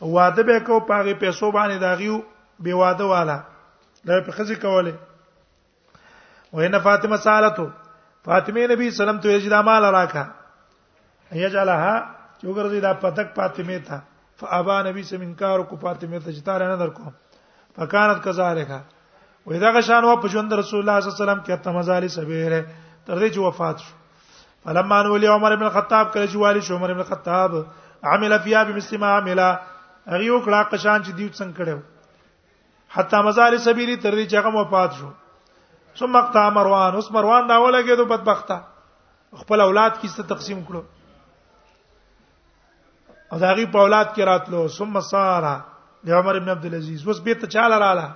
واده 0.00 0.42
به 0.42 0.60
کو 0.60 0.80
پاغه 0.80 1.14
پیسو 1.14 1.52
باندې 1.52 1.80
داغیو 1.80 2.22
به 2.60 2.74
واده 2.74 3.04
والا 3.04 3.40
دا 4.06 4.20
په 4.20 4.32
خزي 4.32 4.56
کوله 4.56 4.98
وینه 6.52 6.78
فاطمه 6.78 7.16
سالته 7.16 7.70
فاطمه 8.24 8.66
نبی 8.66 8.90
سلام 8.90 9.20
ته 9.20 9.28
یجدا 9.32 9.62
مال 9.62 9.84
راکا 9.84 10.26
یجلها 11.32 12.02
چوغرزی 12.42 12.80
دا 12.80 12.94
پتک 12.94 13.34
فاطمه 13.36 13.78
تا 13.78 14.00
فابا 14.36 14.82
نبی 14.82 15.02
سم 15.02 15.20
انکار 15.20 15.62
کو 15.62 15.76
فاطمه 15.76 16.18
ته 16.18 16.32
جتار 16.32 16.62
نه 16.68 16.76
درکو 16.76 17.02
فکانت 17.76 18.24
کذالک 18.28 18.68
و 19.46 19.52
اذا 19.54 19.72
غشان 19.72 20.04
و 20.04 20.16
په 20.20 20.28
ژوند 20.28 20.52
رسول 20.52 20.78
الله 20.80 21.00
صلی 21.00 21.10
الله 21.10 21.22
علیه 21.22 21.24
وسلم 21.24 21.44
کې 21.46 21.64
ته 21.64 21.70
مزالي 21.72 22.08
سبیره 22.08 22.64
تر 23.06 23.18
دې 23.28 23.32
چې 23.34 23.38
وفات 23.38 23.78
شو 23.78 23.92
فلما 24.64 25.00
ان 25.00 25.06
ولي 25.06 25.26
عمر 25.26 25.52
ابن 25.52 25.62
الخطاب 25.62 26.12
کله 26.14 26.26
چې 26.26 26.36
والي 26.36 26.60
شو 26.62 26.74
عمر 26.76 26.90
ابن 26.90 27.00
الخطاب 27.00 27.66
عمل 28.04 28.38
فيها 28.38 28.64
بمثل 28.64 28.96
ما 28.98 29.06
عمل 29.18 29.38
هغه 30.10 30.24
یو 30.30 30.40
کړه 30.46 30.58
قشان 30.72 30.98
چې 31.06 31.12
دیو 31.18 31.28
څنګه 31.36 31.54
کړو 31.56 31.78
حتی 32.96 33.22
مزار 33.28 33.54
سبیری 33.66 33.96
تر 34.04 34.14
دې 34.14 34.24
چې 34.30 34.36
هغه 34.40 34.50
وفات 34.56 34.92
شو 34.98 35.10
ثم 36.00 36.18
قطع 36.26 36.44
مروان 36.58 36.94
اوس 36.98 37.08
مروان 37.16 37.46
دا 37.48 37.56
ولګېدو 37.64 38.06
بدبخته 38.12 39.42
خپل 39.42 39.60
اولاد 39.68 39.98
کیسه 40.02 40.22
تقسیم 40.34 40.60
کړو 40.68 40.82
او 43.32 43.38
دا 43.46 43.52
غي 43.58 43.66
په 43.76 43.86
اولاد 43.86 44.12
کې 44.14 44.22
راتلو 44.30 44.68
ثم 44.76 45.00
سارا 45.08 45.56
د 46.08 46.18
عمر 46.20 46.36
ابن 46.40 46.48
عبد 46.54 46.64
العزيز 46.70 47.06
اوس 47.08 47.20
به 47.28 47.34
ته 47.42 47.46
چاله 47.56 47.78
رااله 47.78 48.12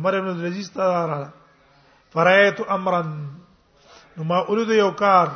عمر 0.00 0.18
ابن 0.20 0.28
عبد 0.32 0.38
العزيز 0.44 0.70
ته 0.78 0.88
رااله 0.92 2.16
فرایت 2.16 2.60
امرا 2.78 3.02
نو 3.04 4.24
ما 4.32 4.38
اولد 4.48 4.70
یو 4.78 4.90
کار 5.02 5.28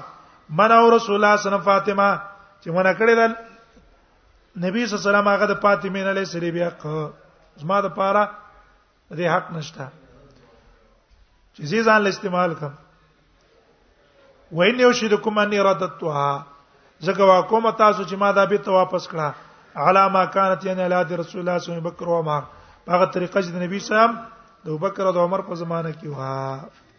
من 0.60 0.72
او 0.80 0.84
رسول 0.96 1.14
الله 1.16 1.36
صلی 1.36 1.52
الله 1.52 1.64
فاطمه 1.70 2.08
چې 2.16 2.68
مونږ 2.74 2.98
کړی 3.02 3.14
نبی 4.58 4.86
صلی 4.86 4.96
الله 4.96 5.10
علیه 5.10 5.18
وسلم 5.18 5.28
هغه 5.28 5.46
د 5.46 5.60
فاطمه 5.62 6.02
علیه 6.10 6.24
السلام 6.26 6.50
بیا 6.50 6.70
که 6.70 7.12
زما 7.62 7.80
د 7.80 7.88
پاره 7.94 8.22
دې 9.12 9.26
حق 9.34 9.50
نشته 9.52 9.86
چې 11.54 11.62
زی 11.70 11.82
ځان 11.86 12.00
له 12.02 12.08
استعمال 12.08 12.54
کم 12.60 12.72
وین 14.58 14.80
یو 14.80 14.92
شی 14.92 15.08
د 15.08 15.14
کوم 15.22 15.38
ان 15.38 15.52
ارادتها 15.58 16.30
زګه 17.06 17.22
وا 17.28 17.42
کوم 17.50 17.70
تاسو 17.70 18.02
چې 18.08 18.14
ما 18.22 18.30
دا 18.32 18.44
به 18.50 18.58
ته 18.64 18.70
واپس 18.70 19.04
کړه 19.08 19.28
علامه 19.86 20.26
كانت 20.26 20.64
یعنی 20.66 20.82
اولاد 20.82 21.12
رسول 21.12 21.14
الله 21.14 21.24
صلی 21.30 21.40
الله 21.40 21.54
علیه 21.54 21.70
وسلم 21.72 21.90
بکر 21.90 22.06
او 22.14 22.22
ما 22.22 22.38
هغه 22.94 23.06
طریقه 23.06 23.40
چې 23.42 23.50
د 23.54 23.62
نبی 23.62 23.78
صلی 23.80 23.96
الله 23.96 24.08
علیه 24.10 24.14
وسلم 24.14 24.14
د 24.64 24.66
ابوبکر 24.70 25.02
او 25.06 25.24
عمر 25.24 25.40
په 25.48 25.54
زمانه 25.54 25.92
کې 25.92 26.06
وه 26.08 26.89